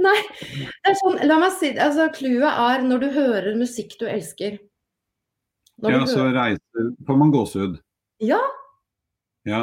[0.06, 0.16] Nei,
[0.52, 4.58] det er sånn, la meg si altså Clouet er når du hører musikk du elsker.
[5.82, 7.74] Når ja, så reiser Får man gåsehud?
[8.24, 8.40] Ja.
[9.48, 9.62] ja.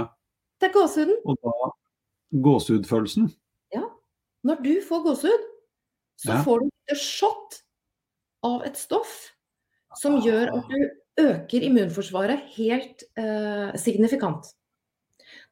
[0.61, 1.15] Det er gåsehuden.
[1.25, 1.69] Og da
[2.45, 3.29] gåsehudfølelsen?
[3.73, 3.85] Ja.
[4.45, 5.47] Når du får gåsehud,
[6.21, 6.41] så ja.
[6.45, 7.61] får du et shot
[8.45, 9.15] av et stoff
[10.01, 14.49] som gjør at du øker immunforsvaret helt eh, signifikant.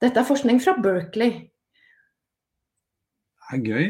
[0.01, 1.47] Dette er forskning fra Berkeley.
[3.51, 3.89] Det er gøy.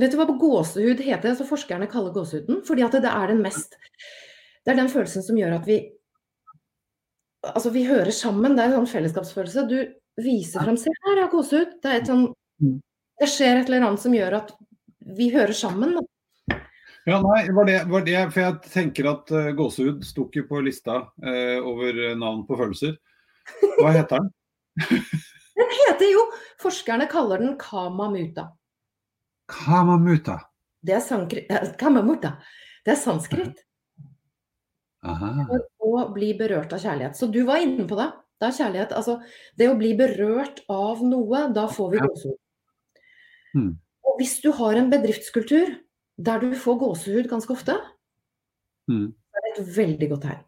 [0.00, 1.32] Vet du hva gåsehud heter?
[1.32, 3.74] Altså forskerne kaller gåsehuden fordi at det er den mest
[4.64, 5.80] Det er den følelsen som gjør at vi
[7.40, 8.52] Altså, vi hører sammen.
[8.52, 9.62] Det er en sånn fellesskapsfølelse.
[9.64, 9.78] Du
[10.20, 11.78] viser frem Se her, har gåsehud.
[11.80, 12.26] Det, er sånn,
[12.60, 12.74] mm.
[13.22, 14.50] det skjer et eller annet som gjør at
[15.16, 15.94] vi hører sammen.
[15.96, 16.58] Da.
[17.08, 20.60] Ja, nei, var det, var det, For jeg tenker at uh, gåsehud sto ikke på
[20.68, 22.98] lista uh, over navn på følelser.
[23.80, 24.30] Hva heter den?
[25.60, 26.24] den heter jo
[26.60, 28.50] Forskerne kaller den kamamuta.
[29.50, 30.38] Kamamuta.
[30.80, 32.36] Det er, sankri, eh, kamamuta.
[32.84, 33.60] Det er sanskrit.
[35.00, 37.16] For å bli berørt av kjærlighet.
[37.16, 38.10] Så du var inne på det.
[38.40, 38.92] Det er kjærlighet.
[38.96, 39.18] Altså,
[39.60, 42.38] det å bli berørt av noe, da får vi gåsehud.
[43.54, 43.72] Hmm.
[44.06, 45.74] Og hvis du har en bedriftskultur
[46.20, 47.76] der du får gåsehud ganske ofte,
[48.88, 49.10] hmm.
[49.30, 50.40] Det er et veldig godt tegn.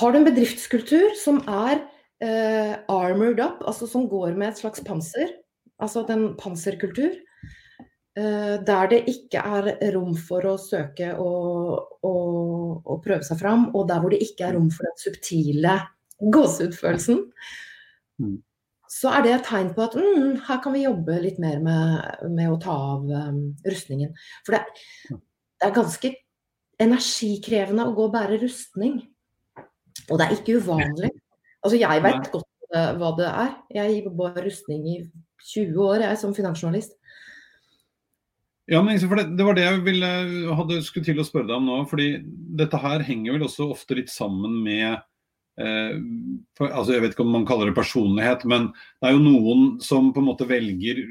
[0.00, 1.82] Har du en bedriftskultur som er
[2.22, 5.34] eh, armored up, altså som går med et slags panser,
[5.82, 7.16] altså en panserkultur,
[8.18, 13.70] eh, der det ikke er rom for å søke og, og, og, prøve seg fram,
[13.74, 15.76] og der hvor det ikke er rom for den subtile
[16.22, 17.22] gåsehudfølelsen,
[18.22, 18.36] mm.
[18.90, 22.28] så er det et tegn på at mm, her kan vi jobbe litt mer med,
[22.30, 24.12] med å ta av um, rustningen.
[24.46, 24.84] For det,
[25.58, 26.12] det er ganske
[26.82, 29.00] energikrevende å gå og bære rustning.
[30.08, 31.10] Og det er ikke uvanlig.
[31.62, 33.54] Altså, jeg vet godt uh, hva det er.
[33.78, 34.96] Jeg bar rustning i
[35.52, 36.98] 20 år jeg som finansjournalist.
[38.70, 40.10] Ja, men det, det, var det jeg ville,
[40.54, 41.78] hadde skulle til å spørre deg om nå.
[41.90, 42.12] fordi
[42.58, 45.00] dette her henger vel også ofte litt sammen med
[45.58, 45.96] eh,
[46.56, 48.70] for, altså Jeg vet ikke om man kaller det personlighet, men
[49.02, 51.02] det er jo noen som på en måte velger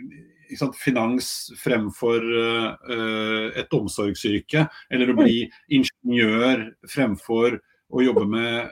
[0.56, 5.44] sant, finans fremfor eh, et omsorgsyrke, eller å bli
[5.76, 7.60] ingeniør fremfor
[7.92, 8.72] å jobbe med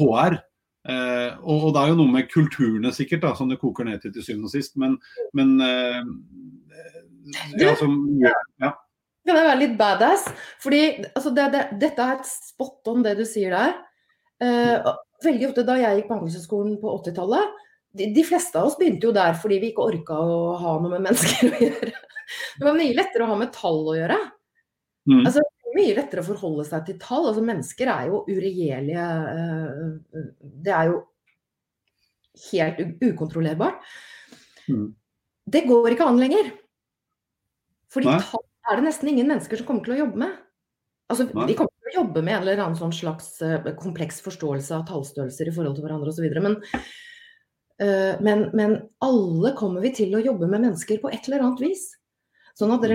[0.00, 0.40] HR.
[0.86, 4.02] Eh, og, og, det er jo noe med kulturene sikkert, da, som det koker ned
[4.02, 4.76] til til syvende og sist.
[4.80, 4.96] Men,
[5.36, 6.00] men eh,
[7.58, 8.72] ja, som, ja.
[9.26, 10.28] Kan jeg være litt badass?
[10.62, 13.76] Fordi altså, det, det, dette er et spot on det du sier der.
[15.24, 17.54] veldig ofte da jeg gikk på Handelshøyskolen på 80-tallet,
[17.96, 20.92] de, de, fleste av oss begynte jo der fordi vi ikke orka å ha noe
[20.92, 21.94] med mennesker å gjøre.
[22.58, 24.16] Det var mye lettere å ha med tall å gjøre.
[25.06, 25.20] Mm.
[25.22, 27.28] Altså, det mye lettere å forholde seg til tall.
[27.30, 30.24] Altså, mennesker er jo uregjerlige uh,
[30.66, 31.02] Det er jo
[32.50, 33.84] helt ukontrollerbart.
[34.66, 34.90] Mm.
[35.46, 36.50] Det går ikke an lenger.
[37.92, 38.18] Fordi Nei.
[38.26, 40.36] tall er det nesten ingen mennesker som kommer til å jobbe med.
[41.12, 44.74] Altså, de kommer til å jobbe med en eller annen sånn slags uh, kompleks forståelse
[44.74, 46.26] av tallstørrelser i forhold til hverandre osv.
[46.42, 46.58] Men
[47.80, 51.64] Eh, men, men, alle kommer vi til å jobbe med mennesker på et eller annet
[51.66, 51.90] vis.
[52.56, 52.88] Sånn at mm.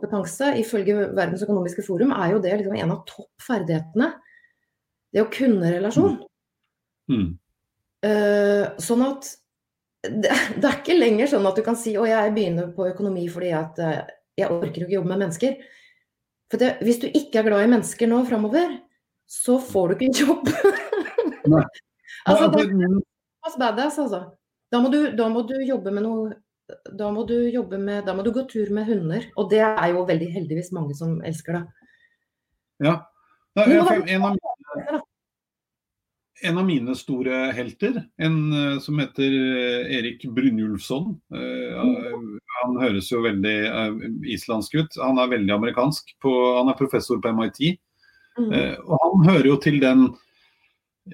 [0.00, 4.12] Relasjonskompetanse ifølge Verdens økonomiske forum er jo det liksom en av toppferdighetene.
[5.12, 6.18] Det å kunne relasjon.
[7.10, 7.38] Mm.
[8.06, 9.28] Uh, sånn at
[10.00, 13.26] det, det, er ikke lenger sånn at du kan si å jeg begynner på økonomi
[13.28, 14.06] fordi at uh,
[14.38, 15.58] jeg orker ikke jobbe med mennesker.
[16.50, 18.78] For det, hvis du ikke er glad i mennesker nå framover,
[19.30, 20.48] så får du ikke en jobb.
[22.26, 24.24] altså, det, er badass, altså.
[24.70, 26.32] Da må, du, da må du jobbe med noe
[26.96, 29.26] da må du jobbe med Da må du gå tur med hunder.
[29.36, 31.62] Og det er jo veldig heldigvis mange som elsker det.
[32.86, 32.96] Ja.
[33.58, 33.80] Nei, en,
[34.24, 35.00] av mine,
[36.46, 41.88] en, av mine, store helter, en eh, som heter eh, Erik Brynjulfsson uh,
[42.60, 43.56] Han høres jo veldig
[44.30, 45.00] islandsk ut.
[45.02, 46.14] Han er veldig amerikansk.
[46.22, 47.60] På, han er professor på MIT.
[48.38, 48.54] Mm.
[48.86, 50.06] Og han hører jo til den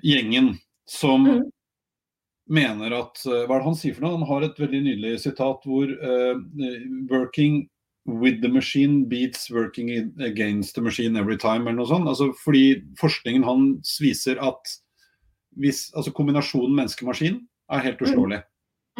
[0.04, 0.52] gjengen
[0.86, 1.44] som mm
[2.46, 4.18] mener at eh, Hva er det han sier for noe?
[4.18, 6.36] Han har et veldig nydelig sitat hvor uh,
[7.10, 7.66] 'working
[8.06, 9.90] with the machine beats working
[10.22, 12.06] against the machine every time', eller noe sånt.
[12.06, 14.76] Altså, fordi forskningen hans viser at
[15.58, 17.40] hvis, altså kombinasjonen menneske-maskin
[17.72, 18.06] er helt mm.
[18.06, 18.42] uslåelig.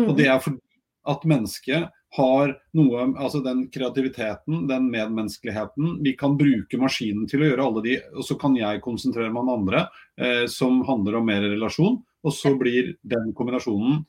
[0.00, 0.09] Mm.
[0.09, 0.62] Og det er fordi
[1.06, 5.98] at mennesket har noe Altså den kreativiteten, den medmenneskeligheten.
[6.04, 9.44] Vi kan bruke maskinen til å gjøre alle de Og så kan jeg konsentrere meg
[9.44, 9.87] om andre
[10.18, 12.00] eh, som handler om mer relasjon.
[12.26, 14.02] Og så blir den kombinasjonen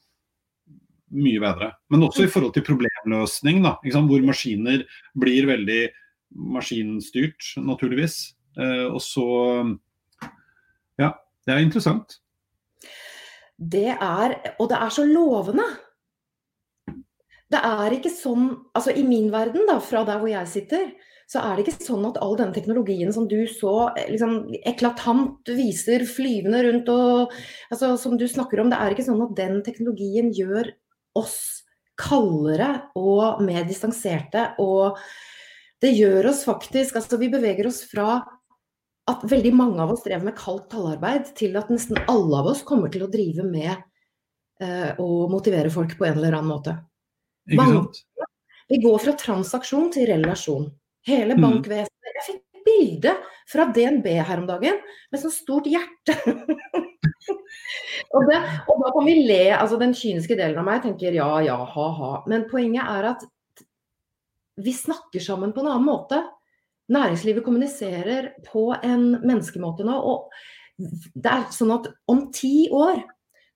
[1.15, 1.71] mye bedre.
[1.93, 4.83] Men også i forhold til problemløsning, da, hvor maskiner
[5.19, 5.81] blir veldig
[6.57, 8.35] maskinstyrt, naturligvis.
[8.57, 9.27] Eh, og så
[10.97, 11.11] Ja,
[11.45, 12.19] det er interessant.
[13.57, 15.65] Det er Og det er så lovende.
[17.49, 20.91] Det er ikke sånn Altså i min verden, da, fra der hvor jeg sitter,
[21.27, 26.05] så er det ikke sånn at all denne teknologien som du så liksom, eklatant viser
[26.07, 27.33] flyvende rundt og
[27.73, 30.71] altså, Som du snakker om, det er ikke sånn at den teknologien gjør
[31.19, 31.65] oss
[31.99, 34.53] kaldere og mer distanserte.
[34.63, 34.95] Og
[35.83, 38.21] det gjør oss faktisk Altså vi beveger oss fra
[39.07, 42.63] at veldig mange av oss drev med kaldt tallarbeid, til at nesten alle av oss
[42.67, 43.71] kommer til å drive med
[44.63, 46.73] eh, å motivere folk på en eller annen måte.
[47.55, 47.85] Mange,
[48.67, 50.67] vi går fra transaksjon til relasjon.
[51.07, 51.43] Hele mm.
[51.43, 52.13] bankvesenet.
[52.17, 53.13] Jeg fikk bilde
[53.47, 54.79] fra DNB her om dagen
[55.11, 56.15] med sånn stort hjerte.
[58.15, 59.43] og, det, og, da kan vi le.
[59.55, 62.11] altså Den kyniske delen av meg tenker ja, ja, ha-ha.
[62.29, 63.25] Men poenget er at
[64.57, 66.21] vi snakker sammen på en annen måte.
[66.91, 69.97] Næringslivet kommuniserer på en menneskemåte nå.
[69.97, 70.31] og
[70.77, 73.01] det er sånn at Om ti år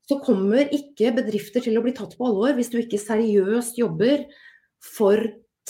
[0.10, 4.26] så kommer ikke bedrifter til å bli tatt på alvor hvis du ikke seriøst jobber
[4.82, 5.22] for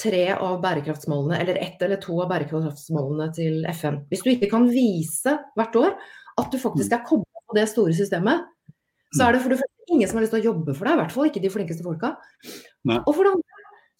[0.01, 4.01] tre av bærekraftsmålene, eller ett eller to av bærekraftsmålene til FN.
[4.09, 5.93] Hvis du ikke kan vise hvert år
[6.41, 8.47] at du faktisk er kobla på det store systemet,
[9.11, 10.95] så er det for det første ingen som har lyst til å jobbe for deg,
[10.95, 12.13] i hvert fall ikke de flinkeste folka.
[12.87, 12.99] Nei.
[13.03, 13.51] Og for det andre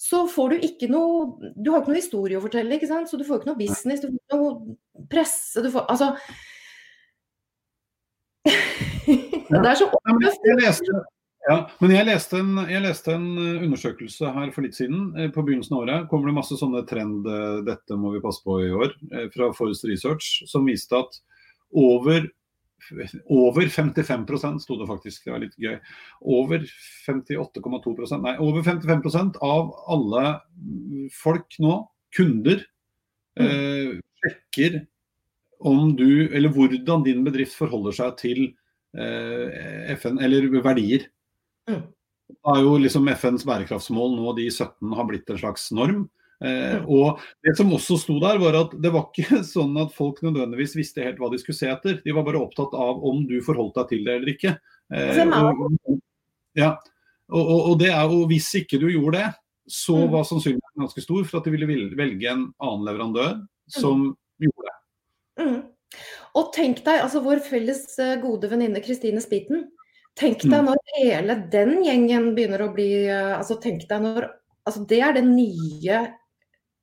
[0.02, 3.10] så får du ikke noe Du har ikke noe historie å fortelle, ikke sant.
[3.12, 6.16] Så du får ikke noe business, du får ikke noe presse, du får Altså
[9.52, 11.04] Det er så oppløftende.
[11.48, 13.30] Ja, men jeg leste, en, jeg leste, en,
[13.66, 15.08] undersøkelse her for litt siden.
[15.18, 18.44] Eh, på begynnelsen av året kommer det masse sånne trend eh, dette må vi passe
[18.46, 21.18] på i år, eh, fra Forest Research, som viste at
[21.82, 22.28] over,
[23.32, 25.80] over 55% sto det faktisk, det var litt gøy.
[26.30, 26.68] Over
[27.08, 30.26] 58,2% nei, over 55% av alle
[31.16, 31.80] folk nå,
[32.14, 32.62] kunder,
[33.40, 33.48] mm.
[33.48, 34.84] eh, sjekker
[35.66, 38.44] om du, eller hvordan din bedrift forholder seg til
[38.98, 41.08] eh, FN, eller verdier.
[41.70, 41.84] Mm.
[42.42, 46.06] Da er jo liksom FNs bærekraftsmål nå de 17 har blitt en slags norm.
[46.42, 50.22] Eh, og Det som også sto der, var at det var ikke sånn at folk
[50.26, 52.00] nødvendigvis visste helt hva de skulle se etter.
[52.06, 54.56] De var bare opptatt av om du forholdt deg til det eller ikke.
[54.92, 56.00] Eh, og,
[56.58, 56.74] ja,
[57.32, 59.30] og, og, og, det er jo, Hvis ikke du gjorde det,
[59.72, 60.08] så mm.
[60.12, 63.36] var sannsynligheten ganske stor for at de ville velge en annen leverandør
[63.72, 64.16] som mm.
[64.48, 64.80] gjorde det.
[65.42, 65.60] Mm.
[66.40, 69.68] Og tenk deg, altså vår felles eh, gode venninne Kristine Spiten
[70.20, 70.68] Tenk deg mm.
[70.68, 74.28] når hele den gjengen begynner å bli eh, altså tenk deg når,
[74.68, 76.02] altså Det er de nye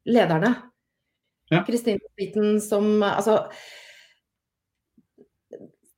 [0.09, 0.55] lederne.
[1.67, 2.11] Kristine ja.
[2.13, 3.43] Spiten som altså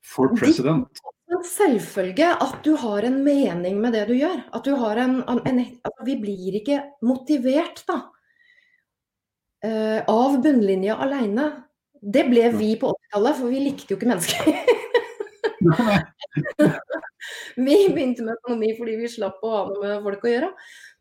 [0.07, 1.03] For president.
[1.31, 4.41] En selvfølge at du har en mening med det du gjør.
[4.51, 8.01] At du har en, en, en altså Vi blir ikke motivert da,
[9.67, 11.47] uh, av bunnlinja aleine.
[12.01, 14.51] Det ble vi på 80-tallet, for vi likte jo ikke mennesker.
[17.67, 20.51] vi begynte med økonomi fordi vi slapp å ha noe med folk å gjøre.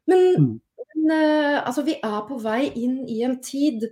[0.10, 0.52] Men, mm.
[0.84, 3.88] men uh, altså, vi er på vei inn i en tid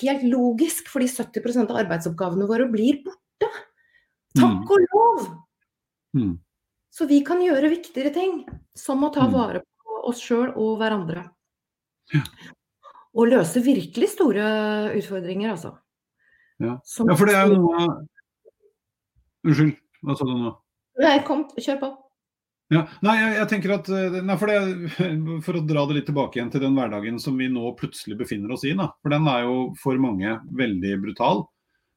[0.00, 3.48] helt logisk, fordi 70% av arbeidsoppgavene våre blir borte.
[4.36, 4.72] Takk mm.
[4.72, 5.30] og lov!
[6.16, 6.34] Mm.
[6.96, 8.40] Så vi kan gjøre viktigere ting,
[8.76, 9.32] som å ta mm.
[9.34, 11.28] vare på oss sjøl og hverandre.
[12.14, 12.22] Ja.
[13.16, 14.44] Og løse virkelig store
[14.96, 15.76] utfordringer, altså.
[16.60, 16.78] Ja.
[16.80, 17.88] ja, for det er jo noe
[19.46, 19.76] Unnskyld.
[20.06, 20.52] Hva sa du nå?
[21.02, 21.90] Nei, kom, kjør på.
[22.72, 24.94] Ja, nei, jeg, jeg, tenker at eh, nei, for, det,
[25.46, 28.54] for, å dra det litt tilbake igjen til den hverdagen som vi nå plutselig befinner
[28.56, 28.74] oss i.
[28.78, 28.88] Da.
[29.02, 31.44] For den er jo for mange veldig brutal.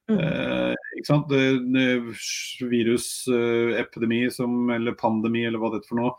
[0.10, 0.20] Mm.
[0.26, 1.32] Eh, ikke sant?
[1.32, 4.22] Virusepidemi virusepidemi
[4.78, 6.14] eller pandemi eller hva det er for noe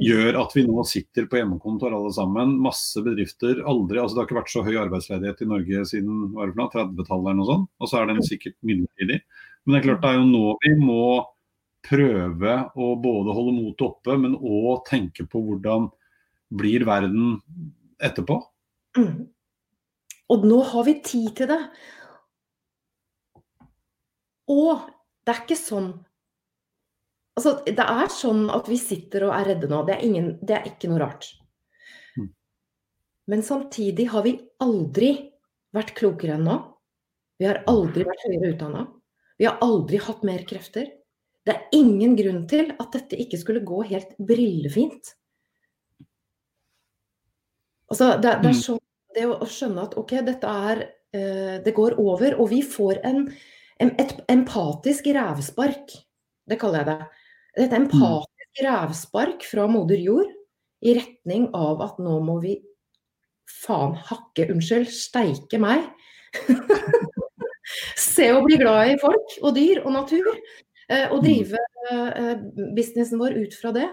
[0.00, 2.56] gjør at vi nå sitter på hjemmekontor alle sammen.
[2.62, 3.62] Masse bedrifter.
[3.62, 7.50] aldri, altså Det har ikke vært så høy arbeidsledighet i Norge siden 30-tallet eller noe
[7.50, 7.68] sånt.
[7.78, 9.20] Og så er den sikkert midlertidig.
[9.64, 11.04] Men det er klart det er jo nå vi må
[11.84, 15.90] prøve å både holde motet oppe, men òg tenke på hvordan
[16.54, 17.38] blir verden
[18.02, 18.38] etterpå.
[18.96, 19.28] Mm.
[20.32, 21.60] Og nå har vi tid til det.
[24.52, 24.84] Og
[25.24, 25.94] det er ikke sånn
[27.34, 29.80] Altså, det er sånn at vi sitter og er redde nå.
[29.88, 31.26] Det er, ingen, det er ikke noe rart.
[32.14, 32.28] Mm.
[33.32, 35.08] Men samtidig har vi aldri
[35.74, 36.54] vært klokere enn nå.
[37.42, 38.84] Vi har aldri vært høyere utdanna.
[39.38, 40.90] Vi har aldri hatt mer krefter.
[41.44, 45.12] Det er ingen grunn til at dette ikke skulle gå helt brillefint.
[47.90, 48.62] Altså, det, det, er mm.
[48.62, 48.80] sånn
[49.14, 53.26] det å, skjønne at OK, dette er uh, Det går over, og vi får en,
[53.82, 55.92] en, et empatisk rævspark.
[56.48, 57.26] Det kaller jeg det.
[57.66, 58.64] Et empatisk mm.
[58.68, 60.32] rævspark fra moder jord
[60.84, 62.56] i retning av at nå må vi
[63.64, 65.84] faen hakke, unnskyld, steike meg.
[67.98, 70.30] Se og bli glad i folk og dyr og natur.
[70.90, 71.24] Eh, og mm.
[71.24, 71.60] drive
[71.90, 72.32] eh,
[72.76, 73.88] businessen vår ut fra det.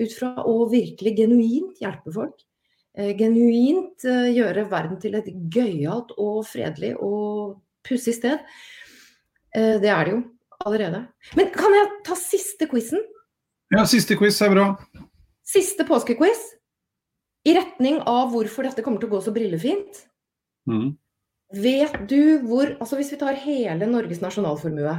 [0.00, 2.44] Ut fra å virkelig genuint hjelpe folk.
[2.98, 8.42] Eh, genuint gjøre verden til et gøyalt og fredelig og pussig sted.
[9.52, 10.20] Det er det jo
[10.64, 11.02] allerede.
[11.36, 13.02] Men kan jeg ta siste quizen?
[13.72, 14.66] Ja, siste quiz er bra.
[15.44, 16.40] Siste påskequiz.
[17.44, 20.04] I retning av hvorfor dette kommer til å gå så brillefint.
[20.70, 20.94] Mm.
[21.52, 24.94] Vet du hvor Altså hvis vi tar hele Norges nasjonalformue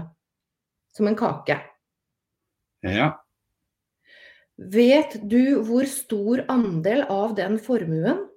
[0.93, 1.57] som en kake.
[2.85, 3.07] Ja.
[4.57, 8.27] Vet du hvor stor andel av den formuen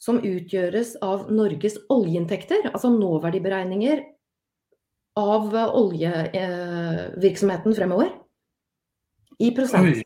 [0.00, 4.02] som utgjøres av Norges oljeinntekter, altså nåverdiberegninger
[5.20, 8.10] av oljevirksomheten fremover?
[9.38, 10.03] I prosent.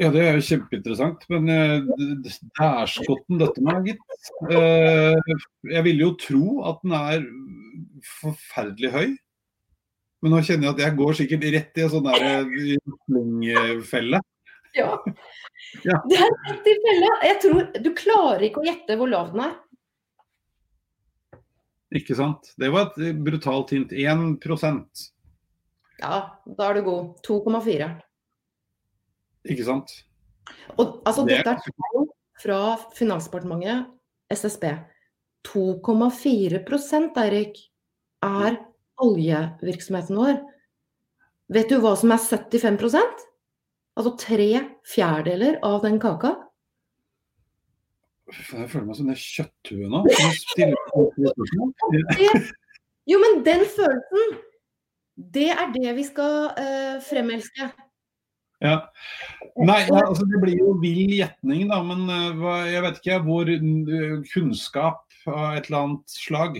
[0.00, 1.26] Ja, det er jo kjempeinteressant.
[1.32, 1.76] Men uh,
[2.58, 4.32] dæskotten dette med, gitt.
[4.50, 5.16] Uh,
[5.70, 7.26] jeg ville jo tro at den er
[8.20, 9.08] forferdelig høy.
[10.24, 14.22] Men nå kjenner jeg at jeg går sikkert rett i en sånn slingfelle.
[14.76, 14.88] Ja.
[15.84, 15.98] ja.
[16.08, 17.10] Det er rett i fella.
[17.24, 19.54] Jeg tror Du klarer ikke å gjette hvor lav den er.
[21.96, 22.50] Ikke sant.
[22.58, 23.94] Det var et brutalt hint.
[23.94, 25.04] 1%
[26.02, 27.14] Ja, da er du god.
[27.28, 27.92] 2,4.
[29.46, 29.92] Ikke sant.
[30.76, 31.40] Og, altså, det...
[31.40, 32.08] dette er tall
[32.42, 32.60] fra
[32.96, 33.86] Finansdepartementet,
[34.34, 34.68] SSB.
[35.46, 36.60] 2,4
[37.22, 37.58] Eirik,
[38.26, 38.58] er
[39.02, 40.40] oljevirksomheten vår.
[41.52, 43.24] Vet du hva som er 75%
[43.96, 44.48] Altså tre
[44.84, 46.34] fjerdedeler av den kaka?
[48.28, 50.02] Jeg føler meg som det kjøtthuet nå.
[53.10, 54.34] jo, men den følelsen,
[55.16, 57.70] det er det vi skal uh, fremelske.
[58.64, 58.76] Ja.
[59.56, 61.80] Nei, altså det blir jo vill gjetning, da.
[61.84, 66.58] Men uh, jeg vet ikke hvor uh, kunnskap av et eller annet slag.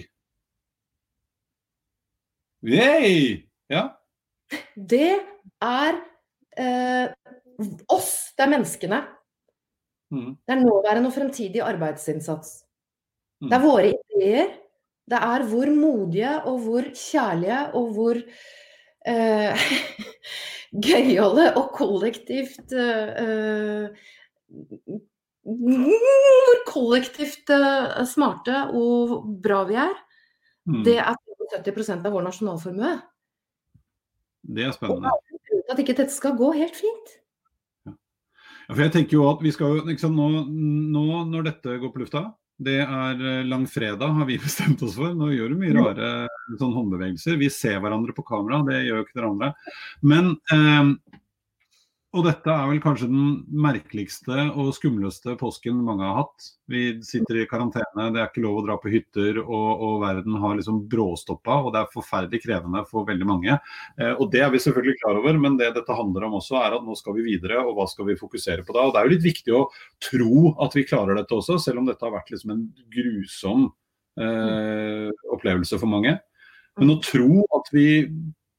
[2.66, 3.46] Yay!
[3.72, 3.88] Ja.
[4.76, 5.16] Det
[5.62, 6.02] er
[7.92, 9.00] oss, det er menneskene.
[10.14, 10.36] Mm.
[10.40, 12.62] Det er nåværende og fremtidig arbeidsinnsats.
[13.42, 13.48] Mm.
[13.50, 14.54] Det er våre ideer.
[15.06, 19.66] Det er hvor modige og hvor kjærlige og hvor uh,
[20.82, 23.88] gøyale og kollektivt uh,
[25.46, 29.94] Hvor kollektivt uh, smarte og bra vi er.
[30.66, 30.82] Mm.
[30.86, 31.14] Det er
[31.54, 32.96] 70% av vår nasjonalformue.
[34.46, 35.12] Det er spennende.
[35.12, 37.14] Og at ikke dette skal gå helt fint.
[37.86, 40.42] Ja, for jeg tenker jo at vi skal liksom, nå,
[40.90, 42.24] nå når dette går på lufta,
[42.62, 45.12] det er eh, langfredag har vi bestemt oss for.
[45.16, 46.10] Nå gjør du mye rare
[46.60, 47.38] sånn håndbevegelser.
[47.40, 49.52] Vi ser hverandre på kamera, det gjør jo ikke dere andre.
[50.06, 51.20] Men eh,
[52.16, 53.26] og dette er vel kanskje den
[53.60, 56.46] merkeligste og skumleste påsken mange har hatt.
[56.70, 60.38] Vi sitter i karantene, det er ikke lov å dra på hytter, og, og verden
[60.40, 61.58] har liksom bråstoppa.
[61.66, 63.58] Og det er forferdelig krevende for veldig mange.
[64.00, 66.78] Eh, og det er vi selvfølgelig klar over, men det dette handler om også er
[66.78, 68.86] at nå skal vi videre, og hva skal vi fokusere på da.
[68.86, 69.66] Og det er jo litt viktig å
[70.08, 72.64] tro at vi klarer dette også, selv om dette har vært liksom en
[72.96, 73.68] grusom
[74.22, 76.16] eh, opplevelse for mange.
[76.80, 77.88] Men å tro at vi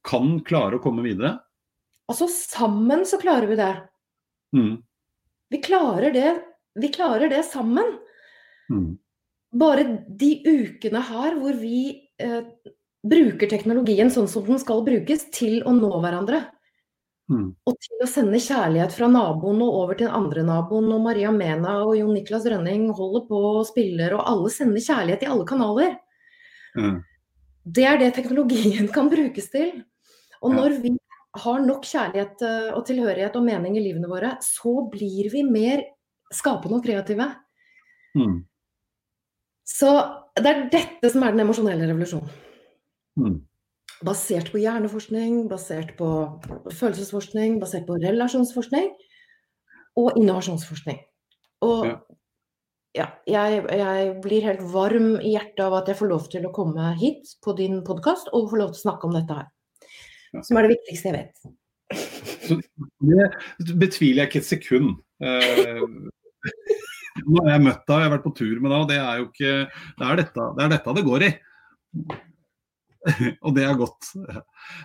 [0.08, 1.40] kan klare å komme videre
[2.08, 3.74] Altså sammen så klarer vi det.
[4.56, 4.78] Mm.
[5.50, 6.36] Vi klarer det.
[6.80, 7.98] Vi klarer det sammen.
[8.72, 8.98] Mm.
[9.58, 11.80] Bare de ukene her hvor vi
[12.22, 12.44] eh,
[13.08, 16.46] bruker teknologien sånn som den skal brukes, til å nå hverandre.
[17.28, 17.50] Mm.
[17.68, 20.88] Og til å sende kjærlighet fra naboen og over til den andre naboen.
[20.96, 25.26] Og Maria Mena og Jon Niklas Rønning holder på og spiller, og alle sender kjærlighet
[25.26, 25.98] i alle kanaler.
[26.78, 27.02] Mm.
[27.68, 29.76] Det er det teknologien kan brukes til.
[30.40, 30.94] Og når vi
[31.44, 35.84] har nok kjærlighet eh, og tilhørighet og mening i livene våre, så blir vi mer
[36.34, 37.28] skapende og kreative.
[38.18, 38.40] Mm.
[39.68, 39.92] Så
[40.38, 42.32] det er dette som er den emosjonelle revolusjonen.
[43.18, 43.38] Mm.
[44.06, 46.10] Basert på hjerneforskning, basert på
[46.70, 48.92] følelsesforskning, basert på relasjonsforskning
[49.98, 51.02] og innovasjonsforskning.
[51.66, 51.98] Og ja.
[52.98, 56.54] Ja, jeg, jeg, blir helt varm i hjertet av at jeg får lov til å
[56.56, 59.50] komme hit på din podkast og få lov til å snakke om dette her.
[60.46, 61.56] Som er det viktigste jeg vet.
[62.48, 64.96] Det betviler jeg ikke et sekund.
[65.24, 65.84] Eh,
[67.26, 69.20] nå har jeg møtt deg, jeg har vært på tur med deg, og det er
[69.20, 69.54] jo ikke
[69.98, 71.32] Det er dette det, er dette det går i.
[73.46, 74.10] og det er godt.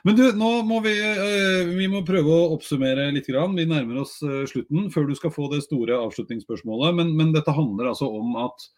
[0.07, 3.29] Men du, nå må vi, eh, vi må prøve å oppsummere litt.
[3.29, 6.97] Vi nærmer oss eh, slutten før du skal få det store avslutningsspørsmålet.
[7.01, 8.71] Men, men dette handler altså om at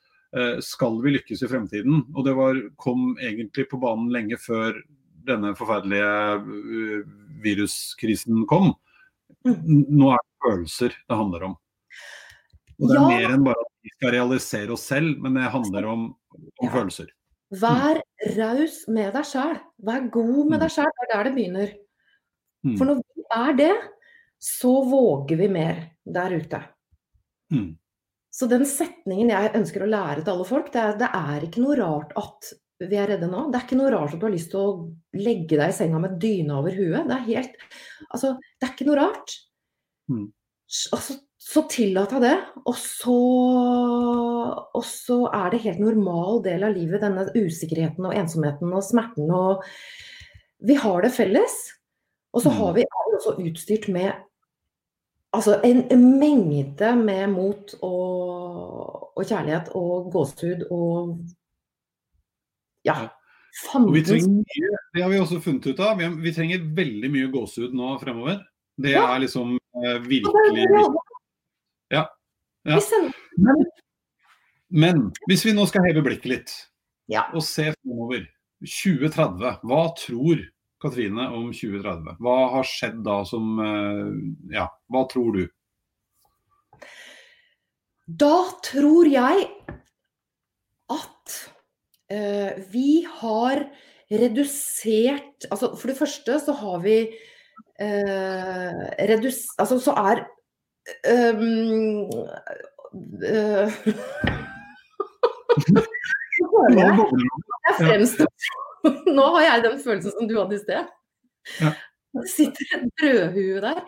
[0.67, 2.01] skal vi lykkes i fremtiden?
[2.11, 4.81] Og det var, kom egentlig på banen lenge før
[5.27, 6.09] denne forferdelige
[6.45, 7.05] uh,
[7.45, 8.73] viruskrisen kom.
[9.45, 11.59] Nå er det følelser det handler om.
[12.81, 13.11] Og det er ja.
[13.11, 16.09] mer enn bare at vi skal realisere oss selv, men det handler om,
[16.41, 16.73] om ja.
[16.73, 17.13] følelser.
[17.55, 18.01] Vær
[18.39, 19.59] raus med deg sjæl.
[19.87, 20.75] Vær god med deg mm.
[20.75, 20.91] sjæl.
[20.91, 21.75] Det er der det begynner.
[22.65, 22.77] Mm.
[22.81, 23.75] For når vi er det,
[24.43, 25.81] så våger vi mer
[26.17, 26.61] der ute.
[27.53, 27.71] Mm.
[28.35, 31.63] Så den setningen jeg ønsker å lære til alle folk, det er, det er ikke
[31.63, 32.51] noe rart at
[32.91, 33.47] vi er redde nå.
[33.51, 36.01] Det er ikke noe rart at du har lyst til å legge deg i senga
[36.03, 37.05] med dyne over huet.
[37.09, 37.69] Det er helt
[38.11, 39.37] Altså, det er ikke noe rart.
[40.13, 40.27] Mm.
[40.97, 42.35] Altså, så tillat deg det.
[42.65, 43.17] Og så,
[44.65, 49.33] og så er det helt normal del av livet, denne usikkerheten og ensomheten og smerten
[49.35, 49.65] og
[50.65, 51.57] Vi har det felles.
[52.33, 52.77] Og så har mm.
[52.79, 54.13] vi, vi også utstyrt med
[55.35, 61.17] altså en mengde med mot og, og kjærlighet og gåsehud og
[62.85, 63.09] ja.
[63.93, 64.45] Vi trenger,
[64.95, 66.01] det har vi også funnet ut av.
[66.23, 68.41] Vi, trenger veldig mye gåsehud nå fremover.
[68.83, 70.67] Det er liksom eh, virkelig
[71.95, 72.09] Ja.
[72.67, 72.81] ja.
[74.75, 76.55] Men, hvis vi nå skal heve blikket litt
[77.07, 77.29] ja.
[77.31, 78.27] og se fremover
[78.67, 80.43] 2030, hva tror
[80.83, 82.19] Katrine om 2030?
[82.19, 84.11] Hva har skjedd da som uh,
[84.53, 85.45] Ja, hva tror du?
[88.11, 89.47] Da tror jeg
[90.93, 91.54] at Eh,
[92.73, 93.65] vi har
[94.11, 96.97] redusert altså For det første så har vi
[97.81, 100.25] eh, redus, altså så er
[101.33, 102.05] um,
[103.25, 103.73] uh,
[106.75, 108.29] jeg fremstår
[109.17, 110.89] Nå har jeg den følelsen som du hadde i sted.
[112.15, 113.81] Det sitter et brødhue der.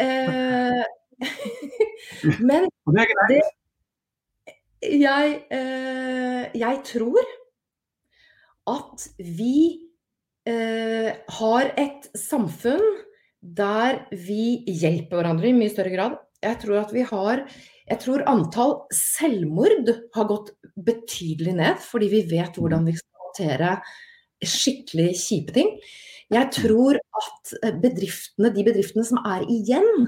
[0.00, 0.84] Uh,
[2.48, 2.64] men
[2.96, 3.42] det,
[4.82, 7.28] jeg, uh, jeg tror
[8.70, 9.88] at vi
[10.48, 12.84] eh, har et samfunn
[13.42, 16.18] der vi hjelper hverandre i mye større grad.
[16.42, 17.44] Jeg tror at vi har
[17.90, 20.52] jeg tror antall selvmord har gått
[20.86, 23.72] betydelig ned, fordi vi vet hvordan vi skal håndtere
[24.42, 25.74] skikkelig kjipe ting.
[26.32, 27.52] Jeg tror at
[27.82, 30.06] bedriftene, de bedriftene som er igjen,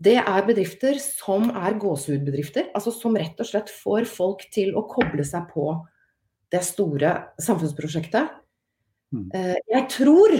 [0.00, 2.70] det er bedrifter som er gåsehudbedrifter.
[2.72, 5.74] Altså som rett og slett får folk til å koble seg på
[6.50, 8.32] det store samfunnsprosjektet.
[9.14, 9.28] Mm.
[9.34, 10.34] Eh, jeg tror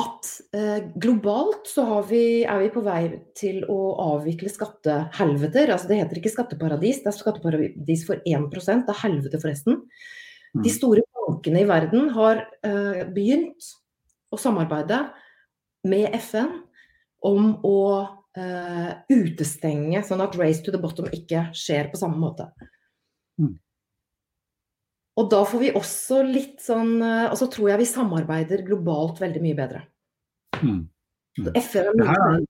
[0.00, 3.02] at eh, globalt så vi, er vi på vei
[3.38, 3.78] til å
[4.14, 5.72] avvikle skattehelveter.
[5.74, 9.82] Altså det heter ikke skatteparadis, det er skatteparadis for 1 det er helvete forresten.
[10.54, 10.62] Mm.
[10.66, 13.74] De store bankene i verden har eh, begynt
[14.30, 15.08] å samarbeide
[15.90, 16.62] med FN
[17.26, 17.82] om å
[19.10, 22.46] utestenge, sånn at race to the bottom ikke skjer på samme måte.
[25.20, 29.20] Og da får vi også litt sånn eh, Og så tror jeg vi samarbeider globalt
[29.20, 29.82] veldig mye bedre.
[30.60, 30.86] Mm.
[31.38, 31.52] Mm.
[31.60, 32.46] FN er mye.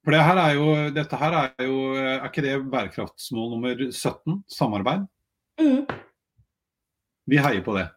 [0.00, 4.38] For det her er jo, dette her er jo Er ikke det bærekraftsmål nummer 17?
[4.48, 5.08] Samarbeid?
[5.60, 5.82] Mm.
[7.30, 7.90] Vi heier på det.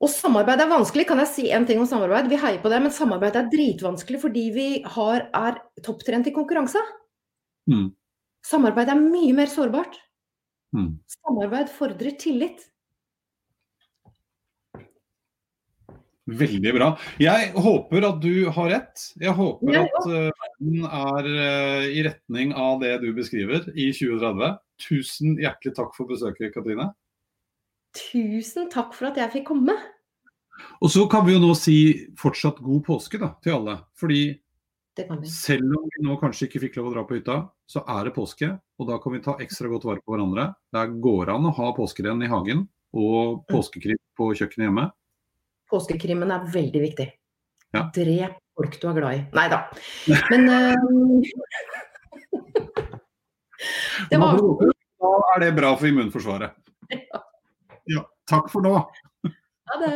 [0.00, 2.30] Og samarbeid er vanskelig, kan jeg si en ting om samarbeid?
[2.30, 6.80] Vi heier på det, men samarbeid er dritvanskelig fordi vi har, er topptrent i konkurranse.
[7.68, 7.90] Mm.
[8.46, 9.98] Samarbeid er mye mer sårbart.
[10.76, 10.92] Mm.
[11.10, 12.66] Samarbeid fordrer tillit.
[16.30, 16.88] Veldig bra.
[17.18, 19.04] Jeg håper at du har rett.
[19.18, 23.88] Jeg håper ja, at eh, verden er uh, i retning av det du beskriver i
[23.96, 24.58] 2030.
[24.84, 26.90] Tusen hjertelig takk for besøket, Katrine.
[27.96, 29.74] Tusen takk for at jeg fikk komme.
[30.84, 31.78] Og så kan vi jo nå si
[32.20, 33.80] fortsatt god påske da, til alle.
[33.98, 34.22] Fordi
[35.30, 37.36] selv om vi nå kanskje ikke fikk lov å dra på hytta,
[37.70, 38.50] så er det påske.
[38.80, 40.50] Og da kan vi ta ekstra godt vare på hverandre.
[40.74, 42.66] Det går an å ha påskerenn i hagen
[42.96, 43.44] og mm.
[43.52, 44.88] påskekrim på kjøkkenet hjemme.
[45.70, 47.08] Påskekrimmen er veldig viktig.
[47.76, 47.86] Ja.
[47.94, 49.22] Drep folk du er glad i.
[49.38, 49.62] Nei da.
[50.32, 50.74] Men uh...
[54.10, 54.42] det var...
[55.00, 56.58] Da er det bra for immunforsvaret.
[57.10, 57.20] Ja.
[57.86, 58.00] ja.
[58.26, 58.72] Takk for nå.
[59.70, 59.90] Ha det.